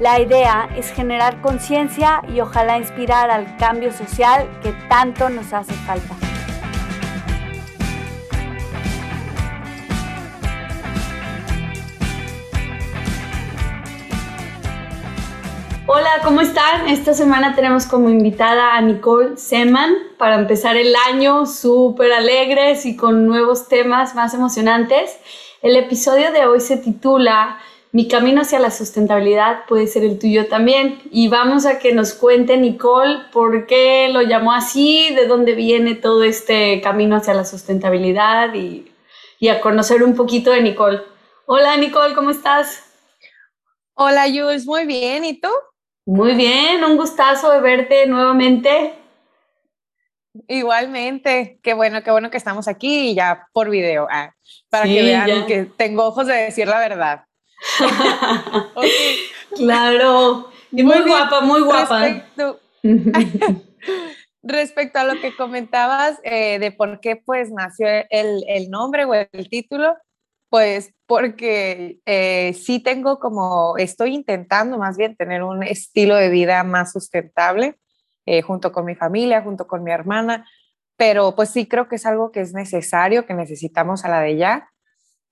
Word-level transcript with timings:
La 0.00 0.18
idea 0.18 0.68
es 0.76 0.90
generar 0.90 1.40
conciencia 1.40 2.20
y 2.34 2.40
ojalá 2.40 2.78
inspirar 2.78 3.30
al 3.30 3.56
cambio 3.58 3.92
social 3.92 4.50
que 4.60 4.72
tanto 4.88 5.28
nos 5.28 5.52
hace 5.52 5.72
falta. 5.72 6.16
Hola, 15.86 16.10
¿cómo 16.24 16.40
están? 16.40 16.88
Esta 16.88 17.14
semana 17.14 17.54
tenemos 17.54 17.86
como 17.86 18.10
invitada 18.10 18.74
a 18.74 18.80
Nicole 18.80 19.36
Seman 19.36 19.94
para 20.18 20.34
empezar 20.34 20.76
el 20.76 20.92
año 21.08 21.46
súper 21.46 22.12
alegres 22.12 22.84
y 22.84 22.96
con 22.96 23.28
nuevos 23.28 23.68
temas 23.68 24.16
más 24.16 24.34
emocionantes. 24.34 25.16
El 25.62 25.76
episodio 25.76 26.32
de 26.32 26.46
hoy 26.46 26.60
se 26.60 26.78
titula 26.78 27.60
Mi 27.94 28.08
camino 28.08 28.40
hacia 28.40 28.58
la 28.58 28.72
sustentabilidad 28.72 29.66
puede 29.68 29.86
ser 29.86 30.02
el 30.02 30.18
tuyo 30.18 30.48
también. 30.48 31.00
Y 31.12 31.28
vamos 31.28 31.64
a 31.64 31.78
que 31.78 31.94
nos 31.94 32.12
cuente 32.12 32.56
Nicole 32.56 33.20
por 33.30 33.68
qué 33.68 34.08
lo 34.08 34.20
llamó 34.20 34.52
así, 34.52 35.14
de 35.14 35.28
dónde 35.28 35.54
viene 35.54 35.94
todo 35.94 36.24
este 36.24 36.80
camino 36.80 37.14
hacia 37.14 37.34
la 37.34 37.44
sustentabilidad 37.44 38.52
y, 38.52 38.92
y 39.38 39.46
a 39.46 39.60
conocer 39.60 40.02
un 40.02 40.16
poquito 40.16 40.50
de 40.50 40.62
Nicole. 40.62 41.02
Hola 41.46 41.76
Nicole, 41.76 42.16
¿cómo 42.16 42.30
estás? 42.30 42.82
Hola 43.94 44.24
Jules, 44.24 44.66
muy 44.66 44.86
bien. 44.86 45.24
¿Y 45.24 45.40
tú? 45.40 45.50
Muy 46.04 46.34
bien, 46.34 46.82
un 46.82 46.96
gustazo 46.96 47.52
de 47.52 47.60
verte 47.60 48.08
nuevamente. 48.08 48.92
Igualmente, 50.48 51.60
qué 51.62 51.74
bueno, 51.74 52.02
qué 52.02 52.10
bueno 52.10 52.28
que 52.28 52.38
estamos 52.38 52.66
aquí 52.66 53.10
y 53.10 53.14
ya 53.14 53.46
por 53.52 53.70
video, 53.70 54.08
ah, 54.10 54.34
para 54.68 54.82
que 54.86 55.00
vean 55.00 55.46
que 55.46 55.66
tengo 55.76 56.04
ojos 56.04 56.26
de 56.26 56.34
decir 56.34 56.66
la 56.66 56.80
verdad. 56.80 57.24
Claro, 59.56 60.50
muy, 60.72 61.00
guapa, 61.02 61.40
muy 61.42 61.60
guapa. 61.60 62.24
Respecto, 64.42 64.98
a 64.98 65.04
lo 65.04 65.20
que 65.20 65.34
comentabas 65.36 66.18
eh, 66.24 66.58
de 66.58 66.72
por 66.72 67.00
qué 67.00 67.16
pues 67.16 67.50
nació 67.50 67.86
el, 68.10 68.44
el 68.48 68.68
nombre 68.68 69.04
o 69.04 69.14
el 69.14 69.48
título, 69.48 69.94
pues 70.50 70.92
porque 71.06 71.98
eh, 72.06 72.52
sí 72.54 72.78
tengo 72.78 73.18
como, 73.18 73.76
estoy 73.78 74.14
intentando 74.14 74.78
más 74.78 74.96
bien 74.96 75.16
tener 75.16 75.42
un 75.42 75.62
estilo 75.62 76.16
de 76.16 76.28
vida 76.28 76.62
más 76.62 76.92
sustentable 76.92 77.76
eh, 78.26 78.42
junto 78.42 78.70
con 78.70 78.84
mi 78.84 78.94
familia, 78.94 79.42
junto 79.42 79.66
con 79.66 79.82
mi 79.82 79.90
hermana, 79.90 80.46
pero 80.96 81.34
pues 81.34 81.50
sí 81.50 81.66
creo 81.66 81.88
que 81.88 81.96
es 81.96 82.06
algo 82.06 82.30
que 82.30 82.40
es 82.40 82.54
necesario, 82.54 83.26
que 83.26 83.34
necesitamos 83.34 84.04
a 84.04 84.08
la 84.08 84.20
de 84.20 84.36
ya. 84.36 84.70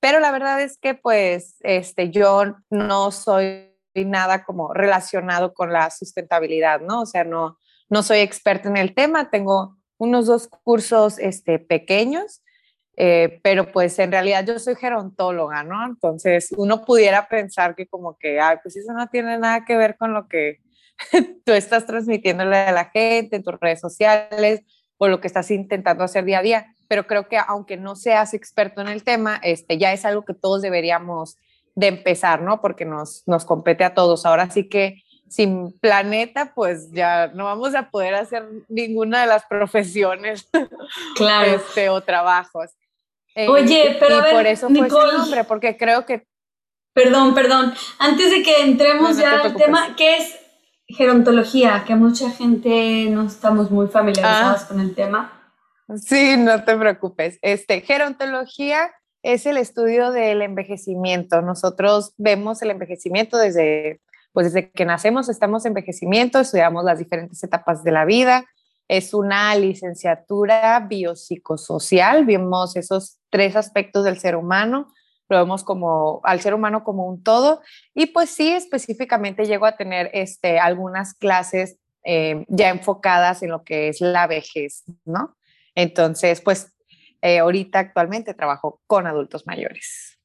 Pero 0.02 0.20
la 0.20 0.32
verdad 0.32 0.60
es 0.60 0.76
que 0.76 0.94
pues 0.94 1.56
este, 1.60 2.10
yo 2.10 2.56
no 2.68 3.10
soy 3.10 3.70
nada 3.94 4.44
como 4.44 4.74
relacionado 4.74 5.54
con 5.54 5.72
la 5.72 5.90
sustentabilidad, 5.90 6.80
¿no? 6.80 7.02
O 7.02 7.06
sea, 7.06 7.24
no, 7.24 7.56
no 7.88 8.02
soy 8.02 8.18
experta 8.18 8.68
en 8.68 8.76
el 8.76 8.94
tema, 8.94 9.30
tengo 9.30 9.76
unos 9.98 10.26
dos 10.26 10.48
cursos 10.48 11.18
este, 11.18 11.58
pequeños 11.58 12.42
eh, 12.96 13.40
pero 13.42 13.72
pues 13.72 13.98
en 13.98 14.12
realidad 14.12 14.44
yo 14.46 14.58
soy 14.58 14.74
gerontóloga, 14.76 15.64
¿no? 15.64 15.84
Entonces 15.86 16.52
uno 16.56 16.84
pudiera 16.84 17.26
pensar 17.28 17.74
que 17.74 17.86
como 17.86 18.18
que, 18.18 18.38
ay, 18.38 18.58
pues 18.62 18.76
eso 18.76 18.92
no 18.92 19.08
tiene 19.08 19.38
nada 19.38 19.64
que 19.64 19.76
ver 19.76 19.96
con 19.96 20.12
lo 20.12 20.28
que 20.28 20.58
tú 21.44 21.52
estás 21.52 21.86
transmitiéndole 21.86 22.56
a 22.56 22.72
la 22.72 22.86
gente 22.90 23.36
en 23.36 23.42
tus 23.42 23.58
redes 23.58 23.80
sociales 23.80 24.62
o 24.98 25.08
lo 25.08 25.20
que 25.20 25.26
estás 25.26 25.50
intentando 25.50 26.04
hacer 26.04 26.24
día 26.24 26.40
a 26.40 26.42
día, 26.42 26.74
pero 26.92 27.06
creo 27.06 27.26
que 27.26 27.38
aunque 27.38 27.78
no 27.78 27.96
seas 27.96 28.34
experto 28.34 28.82
en 28.82 28.88
el 28.88 29.02
tema, 29.02 29.40
este, 29.42 29.78
ya 29.78 29.94
es 29.94 30.04
algo 30.04 30.26
que 30.26 30.34
todos 30.34 30.60
deberíamos 30.60 31.38
de 31.74 31.86
empezar, 31.86 32.42
¿no? 32.42 32.60
Porque 32.60 32.84
nos, 32.84 33.22
nos 33.24 33.46
compete 33.46 33.82
a 33.82 33.94
todos. 33.94 34.26
Ahora 34.26 34.50
sí 34.50 34.68
que 34.68 35.02
sin 35.26 35.72
planeta, 35.80 36.52
pues 36.54 36.92
ya 36.92 37.28
no 37.28 37.46
vamos 37.46 37.74
a 37.74 37.88
poder 37.88 38.14
hacer 38.14 38.46
ninguna 38.68 39.22
de 39.22 39.26
las 39.26 39.46
profesiones 39.46 40.50
claro. 41.16 41.52
este, 41.52 41.88
o 41.88 42.02
trabajos. 42.02 42.72
Eh, 43.34 43.48
Oye, 43.48 43.96
pero 43.98 44.16
a 44.16 44.22
ver, 44.24 44.34
por 44.34 44.46
eso 44.46 44.68
fue 44.68 44.86
ese 44.86 45.16
nombre, 45.16 45.44
porque 45.44 45.78
creo 45.78 46.04
que... 46.04 46.26
Perdón, 46.92 47.32
perdón. 47.32 47.72
Antes 48.00 48.30
de 48.30 48.42
que 48.42 48.64
entremos 48.64 49.16
ya 49.16 49.40
al 49.40 49.56
tema, 49.56 49.96
¿qué 49.96 50.18
es 50.18 50.36
gerontología? 50.88 51.84
Que 51.86 51.94
mucha 51.94 52.30
gente 52.30 53.06
no 53.08 53.26
estamos 53.26 53.70
muy 53.70 53.88
familiarizados 53.88 54.64
ah. 54.64 54.68
con 54.68 54.78
el 54.78 54.94
tema. 54.94 55.38
Sí, 55.96 56.36
no 56.36 56.64
te 56.64 56.76
preocupes. 56.76 57.38
Este, 57.42 57.80
gerontología 57.80 58.90
es 59.22 59.46
el 59.46 59.56
estudio 59.56 60.10
del 60.10 60.42
envejecimiento. 60.42 61.42
Nosotros 61.42 62.12
vemos 62.16 62.62
el 62.62 62.70
envejecimiento 62.70 63.38
desde, 63.38 64.00
pues 64.32 64.52
desde 64.52 64.70
que 64.70 64.84
nacemos, 64.84 65.28
estamos 65.28 65.64
en 65.64 65.70
envejecimiento, 65.70 66.40
estudiamos 66.40 66.84
las 66.84 66.98
diferentes 66.98 67.42
etapas 67.42 67.84
de 67.84 67.92
la 67.92 68.04
vida, 68.04 68.44
es 68.88 69.14
una 69.14 69.54
licenciatura 69.54 70.80
biopsicosocial, 70.80 72.26
vemos 72.26 72.76
esos 72.76 73.18
tres 73.30 73.56
aspectos 73.56 74.04
del 74.04 74.18
ser 74.18 74.36
humano, 74.36 74.92
lo 75.28 75.38
vemos 75.38 75.64
como 75.64 76.20
al 76.24 76.40
ser 76.40 76.52
humano 76.52 76.84
como 76.84 77.06
un 77.06 77.22
todo 77.22 77.62
y 77.94 78.06
pues 78.06 78.28
sí, 78.28 78.50
específicamente 78.50 79.46
llego 79.46 79.66
a 79.66 79.76
tener 79.76 80.10
este, 80.12 80.58
algunas 80.58 81.14
clases 81.14 81.78
eh, 82.04 82.44
ya 82.48 82.68
enfocadas 82.68 83.42
en 83.42 83.50
lo 83.50 83.62
que 83.62 83.88
es 83.88 84.00
la 84.00 84.26
vejez, 84.26 84.82
¿no? 85.04 85.36
Entonces, 85.74 86.40
pues 86.40 86.72
eh, 87.22 87.38
ahorita 87.38 87.78
actualmente 87.78 88.34
trabajo 88.34 88.80
con 88.86 89.06
adultos 89.06 89.46
mayores. 89.46 90.18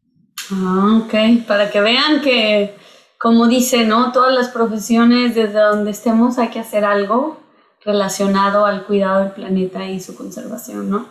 Ah, 0.51 1.01
ok, 1.03 1.45
para 1.47 1.69
que 1.69 1.81
vean 1.81 2.21
que, 2.21 2.75
como 3.19 3.47
dice, 3.47 3.85
¿no? 3.85 4.11
Todas 4.11 4.33
las 4.33 4.49
profesiones, 4.49 5.35
desde 5.35 5.59
donde 5.59 5.91
estemos, 5.91 6.37
hay 6.39 6.49
que 6.49 6.59
hacer 6.59 6.85
algo 6.85 7.39
relacionado 7.83 8.65
al 8.65 8.85
cuidado 8.85 9.23
del 9.23 9.31
planeta 9.31 9.85
y 9.85 9.99
su 9.99 10.15
conservación, 10.15 10.89
¿no? 10.89 11.09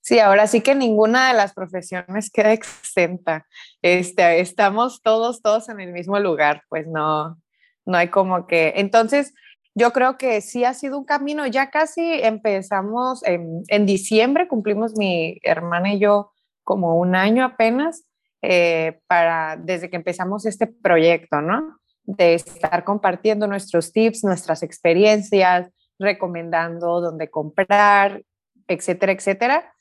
Sí, 0.00 0.18
ahora 0.18 0.46
sí 0.46 0.60
que 0.60 0.74
ninguna 0.74 1.28
de 1.28 1.34
las 1.34 1.54
profesiones 1.54 2.30
queda 2.30 2.52
exenta. 2.52 3.46
Este, 3.80 4.40
estamos 4.40 5.00
todos, 5.02 5.40
todos 5.40 5.70
en 5.70 5.80
el 5.80 5.92
mismo 5.92 6.18
lugar, 6.18 6.62
pues 6.68 6.86
no, 6.86 7.40
no 7.86 7.96
hay 7.96 8.08
como 8.08 8.46
que. 8.46 8.74
Entonces, 8.76 9.32
yo 9.74 9.92
creo 9.92 10.16
que 10.18 10.40
sí 10.40 10.64
ha 10.64 10.74
sido 10.74 10.98
un 10.98 11.04
camino. 11.04 11.46
Ya 11.46 11.70
casi 11.70 12.00
empezamos 12.00 13.22
en, 13.24 13.62
en 13.68 13.86
diciembre, 13.86 14.48
cumplimos 14.48 14.96
mi 14.96 15.38
hermana 15.42 15.94
y 15.94 15.98
yo 15.98 16.30
como 16.62 16.96
un 16.96 17.14
año 17.14 17.44
apenas 17.44 18.04
eh, 18.42 19.00
para 19.06 19.56
desde 19.56 19.90
que 19.90 19.96
empezamos 19.96 20.46
este 20.46 20.66
proyecto, 20.66 21.40
¿no? 21.40 21.78
de 22.04 22.34
estar 22.34 22.84
compartiendo 22.84 23.46
nuestros 23.46 23.92
tips, 23.92 24.24
nuestras 24.24 24.62
experiencias, 24.62 25.70
recomendando 25.98 27.00
dónde 27.00 27.30
comprar, 27.30 28.22
etcétera, 28.68 29.12
etcétera. 29.12 29.72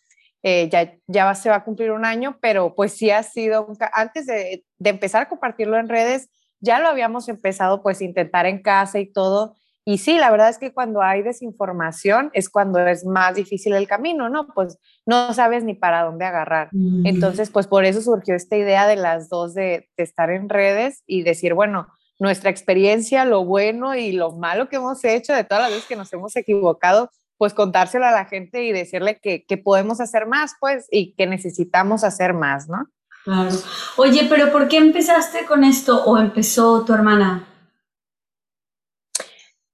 Eh, 0.42 0.70
ya, 0.70 0.94
ya 1.08 1.34
se 1.36 1.50
va 1.50 1.58
a 1.58 1.64
cumplir 1.64 1.92
un 1.92 2.06
año, 2.06 2.38
pero 2.42 2.76
pues 2.76 2.94
sí 2.94 3.12
ha 3.12 3.24
sido, 3.24 3.68
antes 3.94 4.26
de, 4.26 4.66
de, 4.78 4.90
empezar 4.90 5.22
a 5.22 5.30
compartirlo 5.30 5.78
en 5.78 5.88
redes, 5.88 6.30
ya 6.60 6.80
lo 6.80 6.90
habíamos 6.90 7.30
empezado 7.30 7.82
pues 7.82 8.02
intentar 8.02 8.46
en 8.46 8.62
casa 8.62 9.00
y 9.00 9.12
todo. 9.12 9.56
Y 9.86 9.98
sí, 9.98 10.18
la 10.18 10.32
verdad 10.32 10.50
es 10.50 10.58
que 10.58 10.74
cuando 10.74 11.02
hay 11.02 11.24
desinformación 11.24 12.30
es 12.34 12.50
cuando 12.50 12.80
es 12.80 13.06
más 13.06 13.36
difícil 13.36 13.74
el 13.74 13.88
camino, 13.88 14.30
¿no? 14.30 14.48
Pues 14.48 14.78
no 15.06 15.34
sabes 15.34 15.64
ni 15.64 15.74
para 15.74 16.04
dónde 16.04 16.26
agarrar. 16.26 16.70
Entonces, 17.04 17.50
pues 17.50 17.68
por 17.68 17.84
eso 17.84 18.02
surgió 18.02 18.36
esta 18.36 18.56
idea 18.56 18.88
de 18.88 18.96
las 18.96 19.28
dos 19.28 19.54
de, 19.54 19.90
de 19.98 20.04
estar 20.04 20.30
en 20.30 20.48
redes 20.48 21.04
y 21.06 21.24
decir, 21.24 21.54
bueno, 21.54 21.88
nuestra 22.20 22.50
experiencia, 22.50 23.26
lo 23.26 23.44
bueno 23.44 23.96
y 23.96 24.14
lo 24.14 24.32
malo 24.32 24.70
que 24.70 24.78
hemos 24.78 25.04
hecho, 25.04 25.34
de 25.34 25.44
todas 25.44 25.64
las 25.64 25.72
veces 25.72 25.88
que 25.88 25.98
nos 25.98 26.14
hemos 26.14 26.36
equivocado, 26.38 27.10
pues 27.38 27.54
contárselo 27.54 28.06
a 28.06 28.12
la 28.12 28.26
gente 28.26 28.64
y 28.64 28.72
decirle 28.72 29.20
que, 29.22 29.46
que 29.46 29.58
podemos 29.58 30.00
hacer 30.00 30.28
más, 30.28 30.56
pues, 30.62 30.88
y 30.92 31.14
que 31.16 31.28
necesitamos 31.28 32.06
hacer 32.06 32.34
más, 32.34 32.70
¿no? 32.70 32.88
Claro. 33.26 33.50
Oye, 33.98 34.28
pero 34.30 34.52
¿por 34.52 34.68
qué 34.68 34.78
empezaste 34.78 35.46
con 35.46 35.64
esto 35.64 36.04
o 36.06 36.18
empezó 36.18 36.86
tu 36.86 36.94
hermana? 36.94 37.48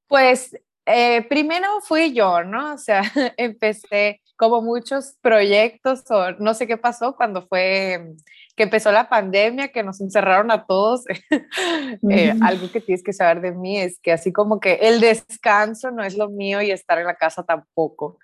Pues 0.09 0.53
eh, 0.85 1.21
primero 1.29 1.67
fui 1.81 2.13
yo, 2.13 2.43
¿no? 2.43 2.73
O 2.73 2.77
sea, 2.77 3.01
empecé 3.37 4.21
como 4.35 4.61
muchos 4.61 5.15
proyectos 5.21 6.03
o 6.09 6.31
no 6.39 6.53
sé 6.53 6.65
qué 6.65 6.77
pasó 6.77 7.15
cuando 7.15 7.45
fue 7.45 8.15
que 8.55 8.63
empezó 8.63 8.91
la 8.91 9.07
pandemia, 9.07 9.69
que 9.69 9.83
nos 9.83 10.01
encerraron 10.01 10.51
a 10.51 10.65
todos. 10.65 11.05
Eh, 12.09 12.33
algo 12.41 12.71
que 12.71 12.81
tienes 12.81 13.03
que 13.03 13.13
saber 13.13 13.41
de 13.41 13.51
mí 13.51 13.77
es 13.77 13.99
que 14.01 14.11
así 14.11 14.31
como 14.31 14.59
que 14.59 14.75
el 14.81 14.99
descanso 14.99 15.91
no 15.91 16.03
es 16.03 16.17
lo 16.17 16.29
mío 16.29 16.61
y 16.61 16.71
estar 16.71 16.97
en 16.97 17.05
la 17.05 17.15
casa 17.15 17.43
tampoco. 17.43 18.19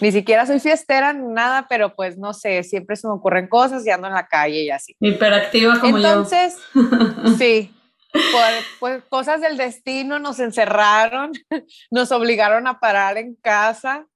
Ni 0.00 0.12
siquiera 0.12 0.46
soy 0.46 0.60
fiestera 0.60 1.12
nada, 1.12 1.66
pero 1.68 1.94
pues 1.94 2.18
no 2.18 2.32
sé, 2.32 2.62
siempre 2.62 2.96
se 2.96 3.06
me 3.06 3.14
ocurren 3.14 3.48
cosas 3.48 3.86
y 3.86 3.90
ando 3.90 4.08
en 4.08 4.14
la 4.14 4.26
calle 4.26 4.62
y 4.62 4.70
así. 4.70 4.96
Hiperactiva 5.00 5.78
como 5.80 5.96
Entonces, 5.96 6.56
yo. 6.74 6.80
Entonces, 6.80 7.38
sí, 7.38 7.74
por 8.12 8.42
pues, 8.80 9.02
cosas 9.08 9.40
del 9.40 9.56
destino 9.56 10.18
nos 10.18 10.38
encerraron, 10.38 11.32
nos 11.90 12.12
obligaron 12.12 12.66
a 12.66 12.78
parar 12.78 13.16
en 13.16 13.34
casa 13.36 14.06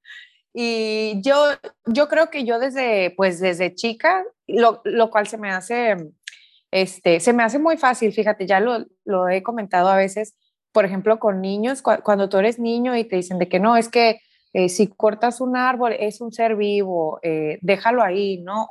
y 0.58 1.20
yo, 1.22 1.48
yo 1.84 2.08
creo 2.08 2.30
que 2.30 2.44
yo 2.44 2.58
desde, 2.58 3.10
pues 3.10 3.40
desde 3.40 3.74
chica, 3.74 4.24
lo, 4.46 4.80
lo 4.84 5.10
cual 5.10 5.26
se 5.26 5.36
me 5.36 5.50
hace, 5.50 5.96
este, 6.70 7.20
se 7.20 7.34
me 7.34 7.42
hace 7.42 7.58
muy 7.58 7.76
fácil, 7.76 8.10
fíjate, 8.12 8.46
ya 8.46 8.60
lo, 8.60 8.86
lo 9.04 9.28
he 9.28 9.42
comentado 9.42 9.88
a 9.88 9.96
veces, 9.96 10.34
por 10.72 10.86
ejemplo, 10.86 11.18
con 11.18 11.42
niños, 11.42 11.82
cuando 11.82 12.30
tú 12.30 12.38
eres 12.38 12.58
niño 12.58 12.96
y 12.96 13.04
te 13.04 13.16
dicen 13.16 13.38
de 13.38 13.50
que 13.50 13.60
no, 13.60 13.76
es 13.76 13.90
que 13.90 14.20
eh, 14.54 14.70
si 14.70 14.86
cortas 14.86 15.42
un 15.42 15.58
árbol 15.58 15.94
es 15.98 16.22
un 16.22 16.32
ser 16.32 16.56
vivo, 16.56 17.18
eh, 17.22 17.58
déjalo 17.60 18.02
ahí, 18.02 18.38
¿no? 18.38 18.66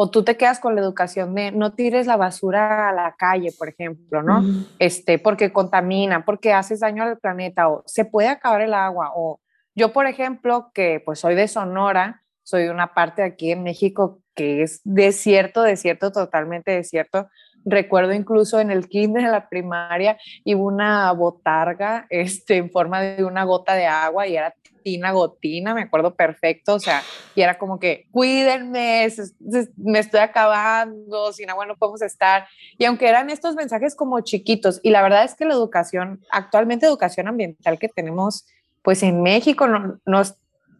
O 0.00 0.08
tú 0.08 0.22
te 0.22 0.36
quedas 0.36 0.60
con 0.60 0.76
la 0.76 0.80
educación 0.80 1.34
de 1.34 1.50
no 1.50 1.72
tires 1.72 2.06
la 2.06 2.16
basura 2.16 2.88
a 2.88 2.92
la 2.92 3.16
calle, 3.18 3.50
por 3.58 3.68
ejemplo, 3.68 4.22
¿no? 4.22 4.44
Este, 4.78 5.18
porque 5.18 5.52
contamina, 5.52 6.24
porque 6.24 6.52
haces 6.52 6.78
daño 6.78 7.02
al 7.02 7.18
planeta, 7.18 7.68
o 7.68 7.82
se 7.84 8.04
puede 8.04 8.28
acabar 8.28 8.60
el 8.60 8.74
agua, 8.74 9.10
o 9.16 9.40
yo, 9.74 9.92
por 9.92 10.06
ejemplo, 10.06 10.70
que 10.72 11.02
pues 11.04 11.18
soy 11.18 11.34
de 11.34 11.48
Sonora, 11.48 12.22
soy 12.44 12.62
de 12.62 12.70
una 12.70 12.94
parte 12.94 13.22
de 13.22 13.28
aquí 13.28 13.50
en 13.50 13.64
México 13.64 14.20
que 14.36 14.62
es 14.62 14.80
desierto, 14.84 15.62
desierto, 15.62 16.12
totalmente 16.12 16.70
desierto. 16.70 17.28
Recuerdo 17.64 18.12
incluso 18.12 18.60
en 18.60 18.70
el 18.70 18.88
kinder 18.88 19.24
de 19.24 19.30
la 19.30 19.48
primaria 19.48 20.18
y 20.44 20.54
una 20.54 21.12
botarga 21.12 22.06
este, 22.08 22.56
en 22.56 22.70
forma 22.70 23.00
de 23.00 23.24
una 23.24 23.44
gota 23.44 23.74
de 23.74 23.86
agua 23.86 24.26
y 24.26 24.36
era 24.36 24.54
tina 24.82 25.12
gotina, 25.12 25.74
me 25.74 25.82
acuerdo 25.82 26.14
perfecto, 26.14 26.74
o 26.74 26.78
sea, 26.78 27.02
y 27.34 27.42
era 27.42 27.58
como 27.58 27.78
que 27.78 28.06
cuídenme, 28.10 29.06
me 29.76 29.98
estoy 29.98 30.20
acabando, 30.20 31.32
sin 31.32 31.50
agua 31.50 31.66
no 31.66 31.76
podemos 31.76 32.00
estar. 32.00 32.46
Y 32.78 32.86
aunque 32.86 33.08
eran 33.08 33.28
estos 33.28 33.54
mensajes 33.54 33.94
como 33.94 34.20
chiquitos, 34.20 34.80
y 34.82 34.90
la 34.90 35.02
verdad 35.02 35.24
es 35.24 35.34
que 35.34 35.44
la 35.44 35.54
educación, 35.54 36.24
actualmente 36.30 36.86
educación 36.86 37.28
ambiental 37.28 37.78
que 37.78 37.88
tenemos 37.88 38.46
pues 38.82 39.02
en 39.02 39.22
México, 39.22 39.66
no, 39.66 40.00
nos, 40.06 40.36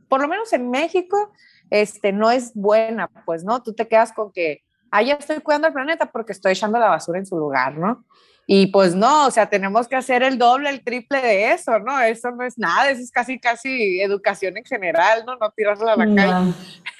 por 0.08 0.22
lo 0.22 0.28
menos 0.28 0.52
en 0.54 0.70
México, 0.70 1.32
este, 1.70 2.12
no 2.12 2.30
es 2.30 2.52
buena, 2.54 3.08
pues, 3.26 3.44
¿no? 3.44 3.62
Tú 3.62 3.74
te 3.74 3.88
quedas 3.88 4.12
con 4.12 4.32
que, 4.32 4.62
ah, 4.90 5.02
ya 5.02 5.14
estoy 5.14 5.40
cuidando 5.40 5.68
el 5.68 5.72
planeta 5.72 6.06
porque 6.06 6.32
estoy 6.32 6.52
echando 6.52 6.78
la 6.78 6.88
basura 6.88 7.18
en 7.18 7.26
su 7.26 7.36
lugar, 7.36 7.76
¿no? 7.76 8.04
Y 8.50 8.68
pues 8.68 8.94
no, 8.94 9.26
o 9.26 9.30
sea, 9.30 9.50
tenemos 9.50 9.86
que 9.88 9.96
hacer 9.96 10.22
el 10.22 10.38
doble, 10.38 10.70
el 10.70 10.82
triple 10.82 11.20
de 11.20 11.52
eso, 11.52 11.78
¿no? 11.80 12.00
Eso 12.00 12.30
no 12.30 12.44
es 12.44 12.56
nada, 12.56 12.90
eso 12.90 13.02
es 13.02 13.10
casi, 13.10 13.38
casi 13.38 14.00
educación 14.00 14.56
en 14.56 14.64
general, 14.64 15.24
¿no? 15.26 15.36
No 15.36 15.50
tirarla 15.50 15.92
a 15.92 15.96
la 15.96 16.14
calle. 16.14 16.54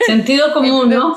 Sentido 0.05 0.53
común, 0.55 0.91
¿no? 0.91 1.15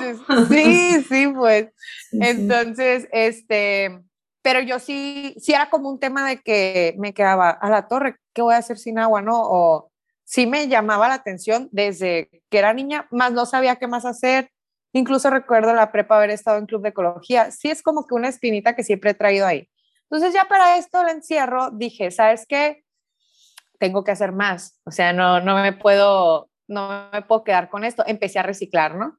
sí, 0.47 1.03
sí, 1.09 1.27
pues. 1.35 1.67
Entonces, 2.13 3.09
este, 3.11 3.99
pero 4.41 4.61
yo 4.61 4.79
sí, 4.79 5.35
sí 5.37 5.53
era 5.53 5.69
como 5.69 5.89
un 5.89 5.99
tema 5.99 6.25
de 6.25 6.37
que 6.41 6.95
me 6.97 7.13
quedaba 7.13 7.49
a 7.49 7.69
la 7.69 7.89
torre, 7.89 8.15
¿qué 8.33 8.41
voy 8.41 8.53
a 8.55 8.59
hacer 8.59 8.77
sin 8.77 8.99
agua, 8.99 9.21
no? 9.21 9.35
O 9.35 9.91
sí 10.23 10.47
me 10.47 10.69
llamaba 10.69 11.09
la 11.09 11.15
atención 11.15 11.67
desde 11.73 12.29
que 12.49 12.57
era 12.57 12.73
niña, 12.73 13.05
más 13.11 13.33
no 13.33 13.45
sabía 13.45 13.75
qué 13.75 13.87
más 13.87 14.05
hacer. 14.05 14.49
Incluso 14.93 15.29
recuerdo 15.29 15.73
la 15.73 15.91
prepa 15.91 16.17
haber 16.17 16.31
estado 16.31 16.57
en 16.57 16.65
club 16.65 16.81
de 16.83 16.89
ecología. 16.89 17.51
Sí 17.51 17.69
es 17.69 17.81
como 17.81 18.05
que 18.05 18.15
una 18.15 18.27
espinita 18.27 18.75
que 18.75 18.83
siempre 18.83 19.11
he 19.11 19.13
traído 19.13 19.47
ahí. 19.47 19.69
Entonces 20.09 20.33
ya 20.33 20.45
para 20.45 20.77
esto 20.77 21.01
el 21.01 21.09
encierro 21.09 21.71
dije, 21.71 22.11
¿sabes 22.11 22.45
qué? 22.45 22.83
Tengo 23.79 24.03
que 24.03 24.11
hacer 24.11 24.33
más. 24.33 24.79
O 24.83 24.91
sea, 24.91 25.13
no, 25.13 25.39
no 25.39 25.55
me 25.61 25.71
puedo, 25.73 26.49
no 26.67 27.09
me 27.13 27.21
puedo 27.21 27.43
quedar 27.43 27.69
con 27.69 27.85
esto. 27.85 28.03
Empecé 28.05 28.39
a 28.39 28.43
reciclar, 28.43 28.95
¿no? 28.95 29.17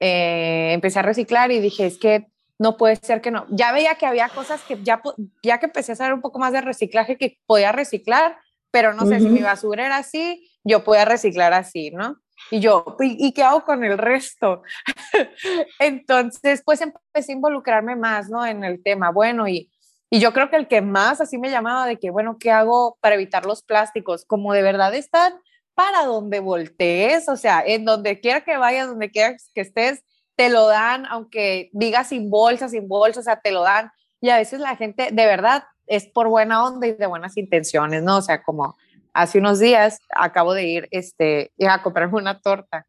Eh, 0.00 0.72
empecé 0.72 0.98
a 0.98 1.02
reciclar 1.02 1.52
y 1.52 1.60
dije, 1.60 1.86
es 1.86 1.98
que 1.98 2.26
no 2.58 2.76
puede 2.76 2.96
ser 2.96 3.20
que 3.20 3.30
no. 3.30 3.46
Ya 3.50 3.72
veía 3.72 3.94
que 3.94 4.06
había 4.06 4.28
cosas 4.28 4.62
que 4.62 4.82
ya, 4.82 5.00
ya 5.42 5.58
que 5.58 5.66
empecé 5.66 5.92
a 5.92 5.96
saber 5.96 6.14
un 6.14 6.22
poco 6.22 6.38
más 6.38 6.52
de 6.52 6.60
reciclaje 6.60 7.16
que 7.16 7.38
podía 7.46 7.72
reciclar, 7.72 8.38
pero 8.70 8.94
no 8.94 9.06
sé 9.06 9.20
si 9.20 9.28
mi 9.28 9.40
basura 9.40 9.86
era 9.86 9.98
así, 9.98 10.50
yo 10.64 10.84
podía 10.84 11.04
reciclar 11.04 11.52
así, 11.52 11.90
¿no? 11.90 12.18
Y 12.50 12.60
yo, 12.60 12.96
¿y, 13.00 13.32
qué 13.32 13.42
hago 13.42 13.64
con 13.64 13.84
el 13.84 13.98
resto? 13.98 14.62
Entonces, 15.80 16.62
pues 16.64 16.80
empecé 16.80 17.32
a 17.32 17.34
involucrarme 17.34 17.96
más, 17.96 18.28
¿no? 18.28 18.46
En 18.46 18.62
el 18.64 18.82
tema, 18.82 19.10
bueno, 19.10 19.48
y, 19.48 19.70
y 20.10 20.20
yo 20.20 20.32
creo 20.32 20.48
que 20.48 20.56
el 20.56 20.68
que 20.68 20.80
más 20.80 21.20
así 21.20 21.38
me 21.38 21.50
llamaba 21.50 21.86
de 21.86 21.98
que, 21.98 22.10
bueno, 22.10 22.36
¿qué 22.38 22.52
hago 22.52 22.98
para 23.00 23.16
evitar 23.16 23.46
los 23.46 23.62
plásticos? 23.62 24.24
Como 24.24 24.52
de 24.52 24.62
verdad 24.62 24.94
están 24.94 25.34
para 25.74 26.04
donde 26.04 26.40
voltees, 26.40 27.28
o 27.28 27.36
sea, 27.36 27.62
en 27.64 27.84
donde 27.84 28.20
quiera 28.20 28.42
que 28.42 28.56
vayas, 28.56 28.88
donde 28.88 29.10
quiera 29.10 29.36
que 29.54 29.60
estés, 29.60 30.02
te 30.36 30.48
lo 30.48 30.66
dan, 30.68 31.06
aunque 31.06 31.70
digas 31.72 32.08
sin 32.08 32.30
bolsa, 32.30 32.68
sin 32.68 32.88
bolsa, 32.88 33.20
o 33.20 33.22
sea, 33.22 33.40
te 33.40 33.50
lo 33.50 33.62
dan. 33.62 33.90
Y 34.20 34.30
a 34.30 34.36
veces 34.36 34.60
la 34.60 34.76
gente, 34.76 35.10
de 35.12 35.26
verdad, 35.26 35.64
es 35.86 36.06
por 36.06 36.28
buena 36.28 36.64
onda 36.64 36.86
y 36.86 36.92
de 36.92 37.06
buenas 37.06 37.36
intenciones, 37.36 38.02
¿no? 38.02 38.18
O 38.18 38.22
sea, 38.22 38.42
como 38.42 38.76
hace 39.16 39.38
unos 39.38 39.58
días 39.58 39.98
acabo 40.14 40.52
de 40.52 40.64
ir 40.64 40.88
este, 40.90 41.50
a 41.66 41.82
comprarme 41.82 42.18
una 42.18 42.40
torta. 42.40 42.86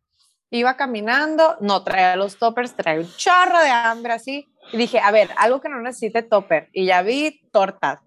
Iba 0.50 0.76
caminando, 0.76 1.58
no 1.62 1.84
traía 1.84 2.16
los 2.16 2.38
toppers, 2.38 2.76
traía 2.76 3.00
un 3.00 3.12
chorro 3.16 3.60
de 3.60 3.70
hambre 3.70 4.14
así. 4.14 4.48
Y 4.74 4.78
dije, 4.78 5.00
a 5.00 5.12
ver, 5.12 5.30
algo 5.38 5.62
que 5.62 5.70
no 5.70 5.82
necesite 5.82 6.24
topper. 6.24 6.70
Y 6.74 6.86
ya 6.86 7.02
vi 7.02 7.42
tortas. 7.52 8.00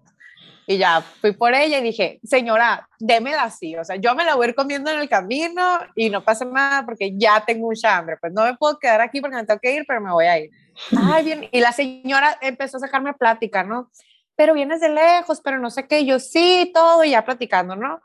Y 0.67 0.77
ya 0.77 1.01
fui 1.01 1.33
por 1.33 1.53
ella 1.55 1.79
y 1.79 1.83
dije, 1.83 2.19
señora, 2.23 2.87
démela 2.99 3.43
así, 3.43 3.75
o 3.75 3.83
sea, 3.83 3.95
yo 3.95 4.13
me 4.13 4.23
la 4.23 4.35
voy 4.35 4.45
a 4.45 4.49
ir 4.49 4.55
comiendo 4.55 4.91
en 4.91 4.99
el 4.99 5.09
camino 5.09 5.79
y 5.95 6.09
no 6.09 6.23
pasa 6.23 6.45
nada 6.45 6.85
porque 6.85 7.13
ya 7.17 7.43
tengo 7.45 7.65
mucha 7.65 7.97
hambre, 7.97 8.15
pues 8.21 8.31
no 8.31 8.43
me 8.45 8.55
puedo 8.55 8.77
quedar 8.77 9.01
aquí 9.01 9.19
porque 9.19 9.35
me 9.35 9.43
tengo 9.43 9.59
que 9.59 9.73
ir, 9.73 9.85
pero 9.87 9.99
me 9.99 10.11
voy 10.11 10.25
a 10.25 10.39
ir. 10.39 10.51
Ay, 10.95 11.25
bien, 11.25 11.49
y 11.51 11.59
la 11.59 11.71
señora 11.73 12.37
empezó 12.41 12.77
a 12.77 12.81
sacarme 12.81 13.13
plática, 13.15 13.63
¿no? 13.63 13.89
Pero 14.35 14.53
vienes 14.53 14.79
de 14.79 14.89
lejos, 14.89 15.41
pero 15.43 15.59
no 15.59 15.71
sé 15.71 15.87
qué, 15.87 16.05
yo 16.05 16.19
sí, 16.19 16.71
todo, 16.73 17.03
y 17.03 17.09
ya 17.09 17.25
platicando, 17.25 17.75
¿no? 17.75 17.99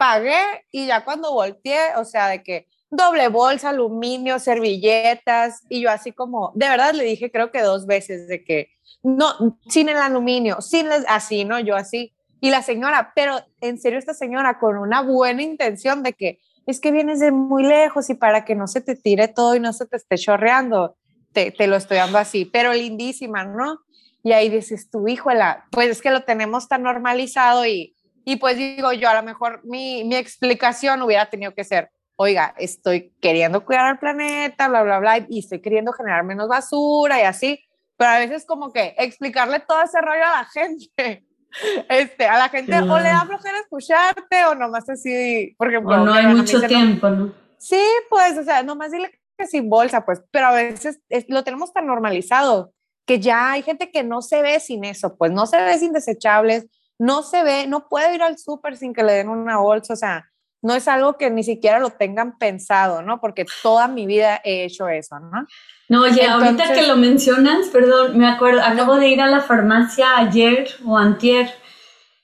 Pagué 0.00 0.40
y 0.72 0.86
ya 0.86 1.04
cuando 1.04 1.30
volteé, 1.30 1.94
o 1.96 2.06
sea, 2.06 2.28
de 2.28 2.42
que 2.42 2.66
doble 2.90 3.28
bolsa, 3.28 3.68
aluminio, 3.68 4.38
servilletas, 4.38 5.62
y 5.68 5.82
yo 5.82 5.90
así 5.90 6.12
como, 6.12 6.52
de 6.54 6.70
verdad 6.70 6.94
le 6.94 7.04
dije 7.04 7.30
creo 7.30 7.50
que 7.50 7.60
dos 7.60 7.84
veces 7.84 8.26
de 8.26 8.42
que, 8.42 8.70
no, 9.02 9.58
sin 9.68 9.90
el 9.90 9.98
aluminio, 9.98 10.62
sin 10.62 10.86
así, 11.06 11.44
¿no? 11.44 11.60
Yo 11.60 11.76
así. 11.76 12.14
Y 12.40 12.48
la 12.48 12.62
señora, 12.62 13.12
pero 13.14 13.42
en 13.60 13.78
serio 13.78 13.98
esta 13.98 14.14
señora 14.14 14.58
con 14.58 14.78
una 14.78 15.02
buena 15.02 15.42
intención 15.42 16.02
de 16.02 16.14
que 16.14 16.40
es 16.64 16.80
que 16.80 16.92
vienes 16.92 17.20
de 17.20 17.30
muy 17.30 17.62
lejos 17.62 18.08
y 18.08 18.14
para 18.14 18.46
que 18.46 18.54
no 18.54 18.68
se 18.68 18.80
te 18.80 18.96
tire 18.96 19.28
todo 19.28 19.54
y 19.54 19.60
no 19.60 19.74
se 19.74 19.84
te 19.84 19.98
esté 19.98 20.16
chorreando, 20.16 20.96
te, 21.34 21.50
te 21.50 21.66
lo 21.66 21.76
estoy 21.76 21.98
dando 21.98 22.16
así, 22.16 22.46
pero 22.46 22.72
lindísima, 22.72 23.44
¿no? 23.44 23.80
Y 24.22 24.32
ahí 24.32 24.48
dices, 24.48 24.88
tu 24.88 25.06
híjola, 25.06 25.66
pues 25.70 25.90
es 25.90 26.00
que 26.00 26.10
lo 26.10 26.22
tenemos 26.22 26.68
tan 26.68 26.84
normalizado 26.84 27.66
y, 27.66 27.94
y 28.24 28.36
pues 28.36 28.56
digo 28.56 28.92
yo, 28.92 29.08
a 29.08 29.14
lo 29.14 29.22
mejor 29.22 29.60
mi, 29.64 30.04
mi 30.04 30.16
explicación 30.16 31.02
hubiera 31.02 31.28
tenido 31.30 31.54
que 31.54 31.64
ser, 31.64 31.90
oiga, 32.16 32.54
estoy 32.58 33.12
queriendo 33.20 33.64
cuidar 33.64 33.86
al 33.86 33.98
planeta, 33.98 34.68
bla, 34.68 34.82
bla, 34.82 34.98
bla, 34.98 35.26
y 35.28 35.40
estoy 35.40 35.60
queriendo 35.60 35.92
generar 35.92 36.24
menos 36.24 36.48
basura 36.48 37.20
y 37.20 37.24
así, 37.24 37.64
pero 37.96 38.10
a 38.10 38.18
veces 38.18 38.44
como 38.46 38.72
que 38.72 38.94
explicarle 38.98 39.60
todo 39.60 39.82
ese 39.82 40.00
rollo 40.00 40.24
a 40.26 40.42
la 40.42 40.44
gente, 40.44 41.24
este, 41.88 42.26
a 42.26 42.38
la 42.38 42.48
gente 42.48 42.78
o 42.78 42.98
le 42.98 43.08
da 43.08 43.26
flojera 43.26 43.58
escucharte 43.58 44.44
o 44.46 44.54
nomás 44.54 44.88
así, 44.88 45.54
porque 45.58 45.78
o 45.78 45.82
no 45.82 46.12
hay 46.12 46.26
mucho 46.26 46.60
tiempo, 46.62 47.08
¿no? 47.10 47.32
Sí, 47.58 47.82
pues, 48.08 48.38
o 48.38 48.42
sea, 48.42 48.62
nomás 48.62 48.90
dile 48.90 49.10
que 49.36 49.46
sin 49.46 49.68
bolsa, 49.68 50.04
pues, 50.04 50.22
pero 50.30 50.46
a 50.46 50.52
veces 50.52 51.00
lo 51.28 51.44
tenemos 51.44 51.72
tan 51.72 51.86
normalizado 51.86 52.72
que 53.06 53.18
ya 53.18 53.52
hay 53.52 53.62
gente 53.62 53.90
que 53.90 54.02
no 54.02 54.22
se 54.22 54.40
ve 54.40 54.60
sin 54.60 54.84
eso, 54.84 55.16
pues 55.16 55.32
no 55.32 55.46
se 55.46 55.62
ve 55.62 55.78
sin 55.78 55.92
desechables, 55.92 56.66
no 57.00 57.22
se 57.22 57.42
ve, 57.42 57.66
no 57.66 57.88
puede 57.88 58.14
ir 58.14 58.22
al 58.22 58.38
súper 58.38 58.76
sin 58.76 58.94
que 58.94 59.02
le 59.02 59.14
den 59.14 59.28
una 59.28 59.58
bolsa, 59.58 59.94
o 59.94 59.96
sea, 59.96 60.30
no 60.62 60.74
es 60.74 60.86
algo 60.86 61.16
que 61.16 61.30
ni 61.30 61.42
siquiera 61.42 61.78
lo 61.78 61.90
tengan 61.90 62.38
pensado, 62.38 63.02
¿no? 63.02 63.20
Porque 63.20 63.46
toda 63.62 63.88
mi 63.88 64.06
vida 64.06 64.40
he 64.44 64.64
hecho 64.64 64.88
eso, 64.88 65.18
¿no? 65.18 65.46
No, 65.88 66.02
oye, 66.02 66.26
ahorita 66.26 66.72
que 66.74 66.86
lo 66.86 66.96
mencionas, 66.96 67.68
perdón, 67.68 68.18
me 68.18 68.28
acuerdo, 68.28 68.60
acabo 68.62 68.96
de 68.96 69.08
ir 69.08 69.20
a 69.20 69.26
la 69.26 69.40
farmacia 69.40 70.18
ayer 70.18 70.68
o 70.84 70.96
antier 70.96 71.50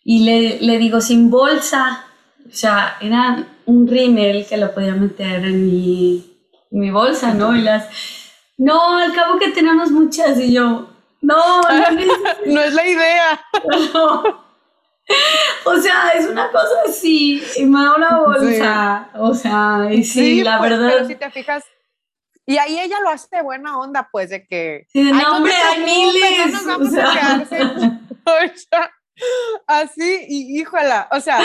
y 0.04 0.24
le, 0.24 0.60
le 0.60 0.78
digo 0.78 1.00
sin 1.00 1.30
bolsa 1.30 2.06
o 2.48 2.54
sea, 2.54 2.96
era 3.00 3.44
un 3.66 3.86
rímel 3.86 4.46
que 4.46 4.56
lo 4.56 4.72
podía 4.72 4.94
meter 4.94 5.44
en 5.44 5.66
mi, 5.66 6.38
mi 6.70 6.90
bolsa, 6.90 7.34
¿no? 7.34 7.56
Y 7.56 7.62
las, 7.62 7.88
no, 8.56 8.98
al 8.98 9.12
cabo 9.12 9.38
que 9.38 9.50
tenemos 9.50 9.90
muchas 9.90 10.38
y 10.38 10.52
yo, 10.52 10.88
no, 11.22 11.62
no, 11.62 11.68
no 12.46 12.60
es 12.60 12.74
la 12.74 12.86
idea. 12.86 13.40
O 15.64 15.76
sea, 15.78 16.10
es 16.10 16.26
una 16.26 16.50
cosa 16.52 16.74
así, 16.86 17.42
y 17.56 17.64
me 17.64 17.80
da 17.80 17.96
una 17.96 18.20
bolsa, 18.24 19.10
o 19.14 19.34
sea, 19.34 19.88
y 19.90 20.04
sí, 20.04 20.44
la 20.44 20.58
pues, 20.58 20.70
verdad. 20.70 20.90
Pero 20.92 21.06
si 21.08 21.14
te 21.16 21.30
fijas, 21.30 21.64
y 22.46 22.58
ahí 22.58 22.78
ella 22.78 23.00
lo 23.00 23.10
hace 23.10 23.36
de 23.36 23.42
buena 23.42 23.76
onda, 23.78 24.08
pues, 24.12 24.30
de 24.30 24.46
que... 24.46 24.86
Sí, 24.88 25.02
no, 25.02 25.36
hombre, 25.36 25.52
hay 25.52 25.84
miles. 25.84 26.52
No 26.52 26.52
nos 26.52 26.66
vamos 26.66 26.88
o 26.88 26.90
sea, 26.92 27.34
a 27.34 27.44
sea, 27.44 28.90
así, 29.66 30.26
y 30.28 30.60
híjola, 30.60 31.08
o 31.10 31.20
sea, 31.20 31.38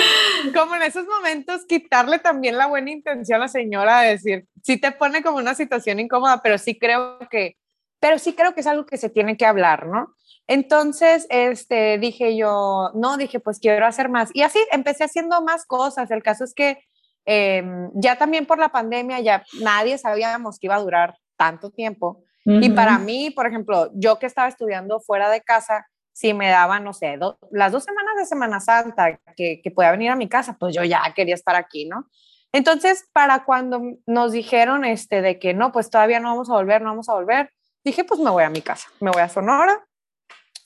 como 0.53 0.75
en 0.75 0.83
esos 0.83 1.05
momentos 1.07 1.65
quitarle 1.65 2.19
también 2.19 2.57
la 2.57 2.67
buena 2.67 2.91
intención 2.91 3.37
a 3.37 3.45
la 3.45 3.47
señora 3.47 4.01
de 4.01 4.11
decir, 4.11 4.45
sí 4.63 4.77
te 4.77 4.91
pone 4.91 5.23
como 5.23 5.37
una 5.37 5.55
situación 5.55 5.99
incómoda, 5.99 6.41
pero 6.43 6.57
sí 6.57 6.77
creo 6.77 7.17
que, 7.29 7.57
pero 7.99 8.19
sí 8.19 8.33
creo 8.33 8.53
que 8.53 8.61
es 8.61 8.67
algo 8.67 8.85
que 8.85 8.97
se 8.97 9.09
tiene 9.09 9.37
que 9.37 9.45
hablar, 9.45 9.87
¿no? 9.87 10.13
Entonces, 10.51 11.27
este, 11.29 11.97
dije 11.97 12.35
yo, 12.35 12.91
no, 12.93 13.15
dije, 13.15 13.39
pues 13.39 13.57
quiero 13.57 13.85
hacer 13.85 14.09
más. 14.09 14.31
Y 14.33 14.41
así 14.41 14.59
empecé 14.73 15.05
haciendo 15.05 15.41
más 15.41 15.65
cosas. 15.65 16.11
El 16.11 16.21
caso 16.21 16.43
es 16.43 16.53
que 16.53 16.77
em, 17.23 17.89
ya 17.93 18.17
también 18.17 18.45
por 18.45 18.59
la 18.59 18.67
pandemia, 18.67 19.21
ya 19.21 19.45
nadie 19.61 19.97
sabíamos 19.97 20.59
que 20.59 20.67
iba 20.67 20.75
a 20.75 20.81
durar 20.81 21.15
tanto 21.37 21.69
tiempo. 21.71 22.25
Y 22.43 22.69
para 22.71 22.99
mí, 22.99 23.29
por 23.29 23.47
ejemplo, 23.47 23.91
yo 23.93 24.19
que 24.19 24.25
estaba 24.25 24.49
estudiando 24.49 24.99
fuera 24.99 25.29
de 25.29 25.39
casa, 25.39 25.87
si 26.11 26.33
me 26.33 26.49
daban, 26.49 26.83
no 26.83 26.91
sé, 26.91 27.17
las 27.51 27.71
dos 27.71 27.85
semanas 27.85 28.15
de 28.17 28.25
Semana 28.25 28.59
Santa 28.59 29.21
que, 29.37 29.61
que 29.63 29.71
podía 29.71 29.91
venir 29.91 30.09
a 30.09 30.17
mi 30.17 30.27
casa, 30.27 30.57
pues 30.59 30.75
yo 30.75 30.83
ya 30.83 31.01
quería 31.15 31.35
estar 31.35 31.55
aquí, 31.55 31.85
¿no? 31.85 32.07
Entonces, 32.51 33.05
para 33.13 33.45
cuando 33.45 33.81
nos 34.05 34.33
dijeron 34.33 34.83
este, 34.83 35.21
de 35.21 35.39
que 35.39 35.53
no, 35.53 35.71
pues 35.71 35.89
todavía 35.89 36.19
no 36.19 36.29
vamos 36.29 36.49
a 36.49 36.53
volver, 36.53 36.81
no 36.81 36.89
vamos 36.89 37.07
a 37.07 37.13
volver, 37.13 37.51
dije, 37.85 38.03
pues 38.03 38.19
me 38.19 38.31
voy 38.31 38.43
a 38.43 38.49
mi 38.49 38.61
casa, 38.61 38.89
me 38.99 39.11
voy 39.11 39.21
a 39.21 39.29
Sonora, 39.29 39.81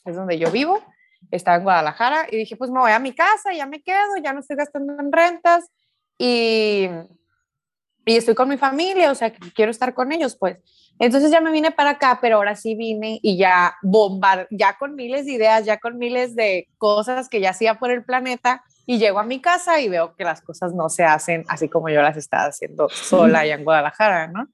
es 0.06 0.16
donde 0.16 0.38
yo 0.38 0.50
vivo, 0.50 0.82
estaba 1.30 1.56
en 1.56 1.64
Guadalajara 1.64 2.26
y 2.30 2.36
dije, 2.36 2.56
pues 2.56 2.70
me 2.70 2.80
voy 2.80 2.92
a 2.92 2.98
mi 2.98 3.12
casa, 3.12 3.52
ya 3.52 3.66
me 3.66 3.82
quedo, 3.82 4.16
ya 4.22 4.32
no 4.32 4.40
estoy 4.40 4.56
gastando 4.56 4.94
en 4.98 5.12
rentas 5.12 5.64
y, 6.18 6.88
y 8.04 8.16
estoy 8.16 8.34
con 8.34 8.48
mi 8.48 8.56
familia, 8.56 9.10
o 9.10 9.14
sea, 9.14 9.32
que 9.32 9.52
quiero 9.52 9.70
estar 9.70 9.94
con 9.94 10.12
ellos, 10.12 10.36
pues. 10.36 10.58
Entonces 10.98 11.30
ya 11.30 11.40
me 11.40 11.50
vine 11.50 11.72
para 11.72 11.90
acá, 11.90 12.18
pero 12.22 12.36
ahora 12.36 12.56
sí 12.56 12.74
vine 12.74 13.18
y 13.22 13.36
ya 13.36 13.76
bombar, 13.82 14.48
ya 14.50 14.78
con 14.78 14.94
miles 14.94 15.26
de 15.26 15.32
ideas, 15.32 15.64
ya 15.66 15.78
con 15.78 15.98
miles 15.98 16.34
de 16.34 16.68
cosas 16.78 17.28
que 17.28 17.40
ya 17.40 17.50
hacía 17.50 17.78
por 17.78 17.90
el 17.90 18.02
planeta 18.02 18.62
y 18.86 18.98
llego 18.98 19.18
a 19.18 19.24
mi 19.24 19.40
casa 19.40 19.80
y 19.80 19.88
veo 19.88 20.14
que 20.14 20.24
las 20.24 20.40
cosas 20.40 20.72
no 20.72 20.88
se 20.88 21.04
hacen 21.04 21.44
así 21.48 21.68
como 21.68 21.90
yo 21.90 22.00
las 22.00 22.16
estaba 22.16 22.44
haciendo 22.44 22.88
sola 22.88 23.40
allá 23.40 23.56
en 23.56 23.64
Guadalajara, 23.64 24.28
¿no? 24.28 24.48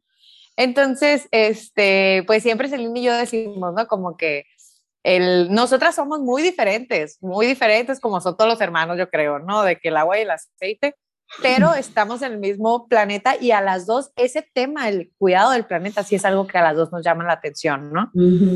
Entonces, 0.57 1.29
este, 1.31 2.25
pues 2.27 2.43
siempre 2.43 2.69
Celine 2.69 3.01
y 3.01 3.05
yo 3.05 3.15
decimos, 3.15 3.73
¿no? 3.75 3.87
Como 3.87 4.17
que 4.17 4.45
el, 5.03 5.53
nosotras 5.53 5.95
somos 5.95 6.21
muy 6.21 6.43
diferentes, 6.43 7.19
muy 7.21 7.47
diferentes 7.47 8.01
como 8.01 8.21
son 8.21 8.37
todos 8.37 8.51
los 8.51 8.61
hermanos, 8.61 8.99
yo 8.99 9.11
creo, 9.11 9.39
¿no? 9.39 9.63
De 9.63 9.77
que 9.77 9.89
el 9.89 9.97
agua 9.97 10.19
y 10.19 10.23
el 10.23 10.31
aceite, 10.31 10.95
pero 11.41 11.75
estamos 11.75 12.23
en 12.23 12.33
el 12.33 12.39
mismo 12.39 12.87
planeta 12.89 13.37
y 13.41 13.53
a 13.53 13.61
las 13.61 13.87
dos 13.87 14.13
ese 14.17 14.47
tema, 14.55 14.89
el 14.89 15.11
cuidado 15.19 15.53
del 15.53 15.65
planeta, 15.65 16.03
sí 16.03 16.15
es 16.15 16.25
algo 16.25 16.47
que 16.47 16.59
a 16.59 16.63
las 16.63 16.77
dos 16.77 16.93
nos 16.93 17.03
llama 17.03 17.25
la 17.25 17.33
atención, 17.33 17.93
¿no? 17.93 18.11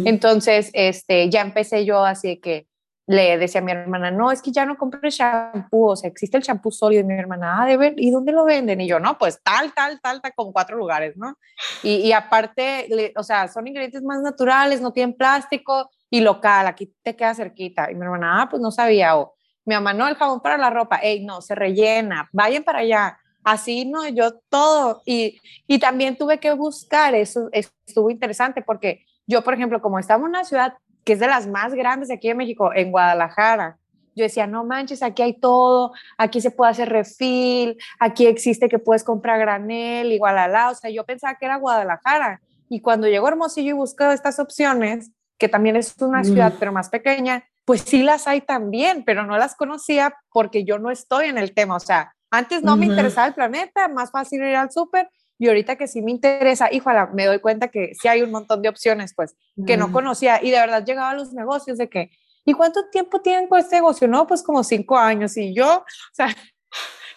Entonces, 0.05 0.71
este, 0.73 1.31
ya 1.31 1.41
empecé 1.41 1.85
yo 1.85 2.05
así 2.05 2.39
que 2.39 2.69
le 3.09 3.39
decía 3.39 3.61
a 3.61 3.65
mi 3.65 3.71
hermana, 3.71 4.11
no, 4.11 4.33
es 4.33 4.43
que 4.43 4.51
ya 4.51 4.67
no 4.67 4.77
compré 4.77 5.11
shampoo, 5.11 5.93
o 5.93 5.97
sea, 5.97 6.11
existe 6.11 6.37
el 6.37 6.43
shampoo 6.43 6.73
sólido. 6.73 7.03
Y 7.03 7.05
mi 7.05 7.15
hermana, 7.15 7.63
ah, 7.63 7.67
de 7.67 7.77
ver, 7.77 7.95
¿y 7.97 8.11
dónde 8.11 8.33
lo 8.33 8.45
venden? 8.45 8.81
Y 8.81 8.89
yo, 8.89 8.99
no, 8.99 9.17
pues 9.17 9.41
tal, 9.45 9.73
tal, 9.75 10.01
tal, 10.01 10.21
tal, 10.21 10.35
con 10.35 10.53
cuatro 10.53 10.77
lugares, 10.77 11.17
¿no? 11.17 11.39
Y, 11.85 11.97
y 11.99 12.13
aparte, 12.13 13.13
o 13.17 13.23
sea, 13.23 13.47
son 13.47 13.69
ingredientes 13.69 14.03
más 14.03 14.21
naturales, 14.23 14.81
no 14.81 14.93
tienen 14.93 15.17
plástico, 15.17 15.89
y 16.11 16.21
local, 16.21 16.67
aquí 16.67 16.95
te 17.03 17.17
queda 17.17 17.35
cerquita. 17.35 17.91
Y 17.91 17.95
mi 17.95 18.03
hermana, 18.03 18.43
ah, 18.43 18.49
pues 18.49 18.61
no 18.63 18.71
sabía. 18.71 19.17
O 19.17 19.35
mi 19.65 19.75
mamá, 19.75 19.93
no, 19.93 20.07
el 20.07 20.15
jabón 20.15 20.41
para 20.41 20.57
la 20.57 20.71
ropa, 20.71 20.97
ey, 20.97 21.25
no, 21.25 21.41
se 21.43 21.55
rellena, 21.55 22.29
vayan 22.33 22.63
para 22.65 22.81
allá. 22.81 23.19
Así, 23.45 23.85
no, 23.85 24.09
yo 24.09 24.39
todo. 24.49 25.03
Y, 25.05 25.41
y 25.67 25.79
también 25.79 26.17
tuve 26.17 26.39
que 26.39 26.53
buscar, 26.53 27.15
eso 27.15 27.49
estuvo 27.53 28.11
interesante 28.11 28.63
porque 28.63 29.05
yo, 29.27 29.43
por 29.43 29.55
ejemplo, 29.55 29.81
como 29.81 29.99
estaba 29.99 30.21
en 30.21 30.31
una 30.31 30.45
ciudad 30.45 30.75
que 31.05 31.13
es 31.13 31.21
de 31.21 31.29
las 31.29 31.47
más 31.47 31.75
grandes 31.75 32.09
de 32.09 32.15
aquí 32.15 32.29
en 32.29 32.37
México, 32.37 32.73
en 32.75 32.91
Guadalajara, 32.91 33.79
yo 34.17 34.25
decía, 34.25 34.47
no 34.47 34.65
manches, 34.65 35.03
aquí 35.03 35.23
hay 35.23 35.39
todo, 35.39 35.93
aquí 36.17 36.41
se 36.41 36.51
puede 36.51 36.71
hacer 36.71 36.89
refil, 36.89 37.77
aquí 38.01 38.27
existe 38.27 38.69
que 38.69 38.79
puedes 38.79 39.05
comprar 39.05 39.39
granel, 39.39 40.11
igual 40.11 40.39
a 40.39 40.49
la, 40.49 40.71
o 40.71 40.75
sea, 40.75 40.91
yo 40.91 41.05
pensaba 41.05 41.37
que 41.37 41.45
era 41.45 41.57
Guadalajara. 41.57 42.41
Y 42.69 42.81
cuando 42.81 43.07
llegó 43.07 43.29
Hermosillo 43.29 43.71
y 43.71 43.73
buscaba 43.75 44.15
estas 44.15 44.39
opciones, 44.39 45.13
que 45.39 45.49
también 45.49 45.77
es 45.77 45.95
una 46.01 46.25
ciudad 46.25 46.55
pero 46.59 46.73
más 46.73 46.89
pequeña, 46.89 47.45
pues 47.65 47.83
sí 47.83 48.03
las 48.03 48.27
hay 48.27 48.41
también, 48.41 49.05
pero 49.05 49.27
no 49.27 49.37
las 49.37 49.55
conocía 49.55 50.15
porque 50.31 50.65
yo 50.65 50.79
no 50.79 50.91
estoy 50.91 51.27
en 51.27 51.39
el 51.39 51.53
tema. 51.53 51.77
O 51.77 51.81
sea, 51.81 52.15
antes 52.31 52.63
no 52.63 52.77
me 52.77 52.87
interesaba 52.87 53.27
el 53.27 53.35
planeta, 53.35 53.89
más 53.89 54.11
fácil 54.11 54.43
ir 54.43 54.57
al 54.57 54.71
súper 54.71 55.09
y 55.39 55.49
ahorita 55.49 55.77
que 55.77 55.87
sí 55.87 56.03
me 56.03 56.11
interesa, 56.11 56.73
híjole, 56.73 56.99
me 57.13 57.27
doy 57.27 57.41
cuenta 57.41 57.69
que 57.69 57.93
sí 58.01 58.09
hay 58.09 58.23
un 58.23 58.31
montón 58.31 58.63
de 58.63 58.69
opciones, 58.69 59.13
pues, 59.15 59.37
que 59.67 59.77
no 59.77 59.93
conocía 59.93 60.43
y 60.43 60.51
de 60.51 60.59
verdad 60.59 60.85
llegaba 60.85 61.11
a 61.11 61.15
los 61.15 61.33
negocios 61.35 61.77
de 61.77 61.89
que, 61.89 62.11
¿y 62.45 62.55
cuánto 62.55 62.89
tiempo 62.91 63.21
tienen 63.21 63.49
con 63.49 63.59
este 63.59 63.77
negocio? 63.77 64.09
No, 64.09 64.27
pues 64.27 64.43
como 64.43 64.65
cinco 64.65 64.97
años 64.97 65.37
y 65.37 65.55
yo, 65.55 65.85
o 66.13 66.15
sea, 66.15 66.35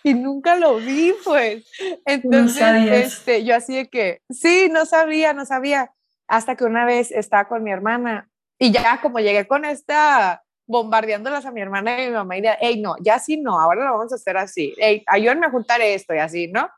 y 0.03 0.13
nunca 0.13 0.55
lo 0.55 0.77
vi, 0.77 1.13
pues. 1.23 1.65
Entonces, 2.05 2.91
este, 2.91 3.43
yo 3.43 3.55
así 3.55 3.75
de 3.75 3.89
que, 3.89 4.21
sí, 4.29 4.69
no 4.71 4.85
sabía, 4.85 5.33
no 5.33 5.45
sabía 5.45 5.91
hasta 6.29 6.55
que 6.55 6.63
una 6.63 6.85
vez 6.85 7.11
estaba 7.11 7.47
con 7.47 7.63
mi 7.63 7.71
hermana 7.71 8.29
y 8.57 8.71
ya 8.71 9.01
como 9.01 9.19
llegué 9.19 9.47
con 9.47 9.65
esta 9.65 10.43
bombardeándolas 10.67 11.45
a 11.45 11.51
mi 11.51 11.61
hermana 11.61 12.03
y 12.03 12.07
mi 12.07 12.13
mamá 12.13 12.37
y 12.37 12.41
de, 12.41 12.51
hey, 12.61 12.79
no, 12.79 12.95
ya 13.01 13.17
sí 13.17 13.37
no, 13.37 13.59
ahora 13.59 13.85
lo 13.85 13.97
vamos 13.97 14.13
a 14.13 14.15
hacer 14.15 14.37
así, 14.37 14.75
hey, 14.77 15.03
ayúdenme 15.07 15.47
a 15.47 15.49
juntar 15.51 15.81
esto 15.81 16.13
y 16.13 16.19
así, 16.19 16.47
¿no? 16.47 16.69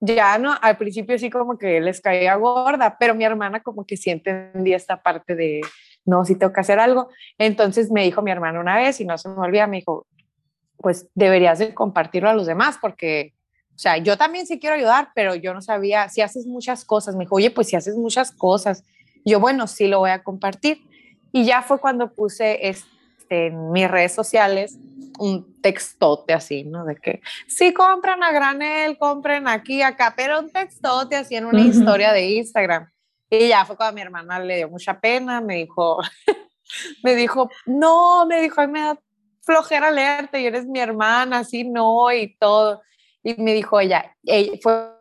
Ya 0.00 0.38
no, 0.38 0.56
al 0.62 0.76
principio 0.76 1.18
sí 1.18 1.28
como 1.28 1.58
que 1.58 1.80
les 1.80 2.00
caía 2.00 2.36
gorda, 2.36 2.96
pero 2.96 3.16
mi 3.16 3.24
hermana 3.24 3.60
como 3.60 3.84
que 3.84 3.96
sí 3.96 4.10
entendía 4.10 4.76
esta 4.76 5.02
parte 5.02 5.34
de, 5.34 5.60
no, 6.04 6.24
sí 6.24 6.36
tengo 6.36 6.52
que 6.52 6.60
hacer 6.60 6.78
algo. 6.78 7.08
Entonces 7.36 7.90
me 7.90 8.04
dijo 8.04 8.22
mi 8.22 8.30
hermana 8.30 8.60
una 8.60 8.76
vez, 8.76 9.00
y 9.00 9.04
no 9.04 9.18
se 9.18 9.28
me 9.28 9.40
olvida, 9.40 9.66
me 9.66 9.78
dijo, 9.78 10.06
pues 10.76 11.08
deberías 11.14 11.58
de 11.58 11.74
compartirlo 11.74 12.28
a 12.28 12.34
los 12.34 12.46
demás 12.46 12.78
porque 12.80 13.34
o 13.78 13.80
sea, 13.80 13.96
yo 13.96 14.16
también 14.16 14.44
sí 14.44 14.58
quiero 14.58 14.74
ayudar, 14.74 15.12
pero 15.14 15.36
yo 15.36 15.54
no 15.54 15.62
sabía, 15.62 16.08
si 16.08 16.20
haces 16.20 16.46
muchas 16.46 16.84
cosas, 16.84 17.14
me 17.14 17.22
dijo, 17.22 17.36
oye, 17.36 17.52
pues 17.52 17.68
si 17.68 17.76
haces 17.76 17.94
muchas 17.94 18.32
cosas, 18.32 18.82
yo, 19.24 19.38
bueno, 19.38 19.68
sí 19.68 19.86
lo 19.86 20.00
voy 20.00 20.10
a 20.10 20.24
compartir. 20.24 20.82
Y 21.30 21.44
ya 21.44 21.62
fue 21.62 21.78
cuando 21.78 22.12
puse 22.12 22.66
este, 22.66 23.46
en 23.46 23.70
mis 23.70 23.88
redes 23.88 24.12
sociales 24.12 24.76
un 25.20 25.62
textote 25.62 26.32
así, 26.32 26.64
¿no? 26.64 26.84
De 26.84 26.96
que 26.96 27.20
sí 27.46 27.72
compran 27.72 28.20
a 28.24 28.32
granel, 28.32 28.98
compren 28.98 29.46
aquí, 29.46 29.80
acá, 29.80 30.12
pero 30.16 30.40
un 30.40 30.50
textote 30.50 31.14
así 31.14 31.36
en 31.36 31.44
una 31.44 31.60
historia 31.60 32.12
de 32.12 32.30
Instagram. 32.30 32.90
Y 33.30 33.46
ya 33.46 33.64
fue 33.64 33.76
cuando 33.76 33.94
mi 33.94 34.00
hermana 34.00 34.40
le 34.40 34.56
dio 34.56 34.68
mucha 34.68 34.98
pena, 34.98 35.40
me 35.40 35.54
dijo, 35.54 36.00
me 37.04 37.14
dijo, 37.14 37.48
no, 37.64 38.26
me 38.26 38.42
dijo, 38.42 38.60
ay, 38.60 38.66
me 38.66 38.80
da 38.80 38.98
flojera 39.42 39.92
leerte 39.92 40.40
y 40.40 40.46
eres 40.46 40.66
mi 40.66 40.80
hermana, 40.80 41.38
así 41.38 41.62
no, 41.62 42.10
y 42.10 42.36
todo. 42.38 42.82
Y 43.22 43.40
me 43.42 43.52
dijo 43.52 43.80
ella, 43.80 44.14
fue, 44.62 44.92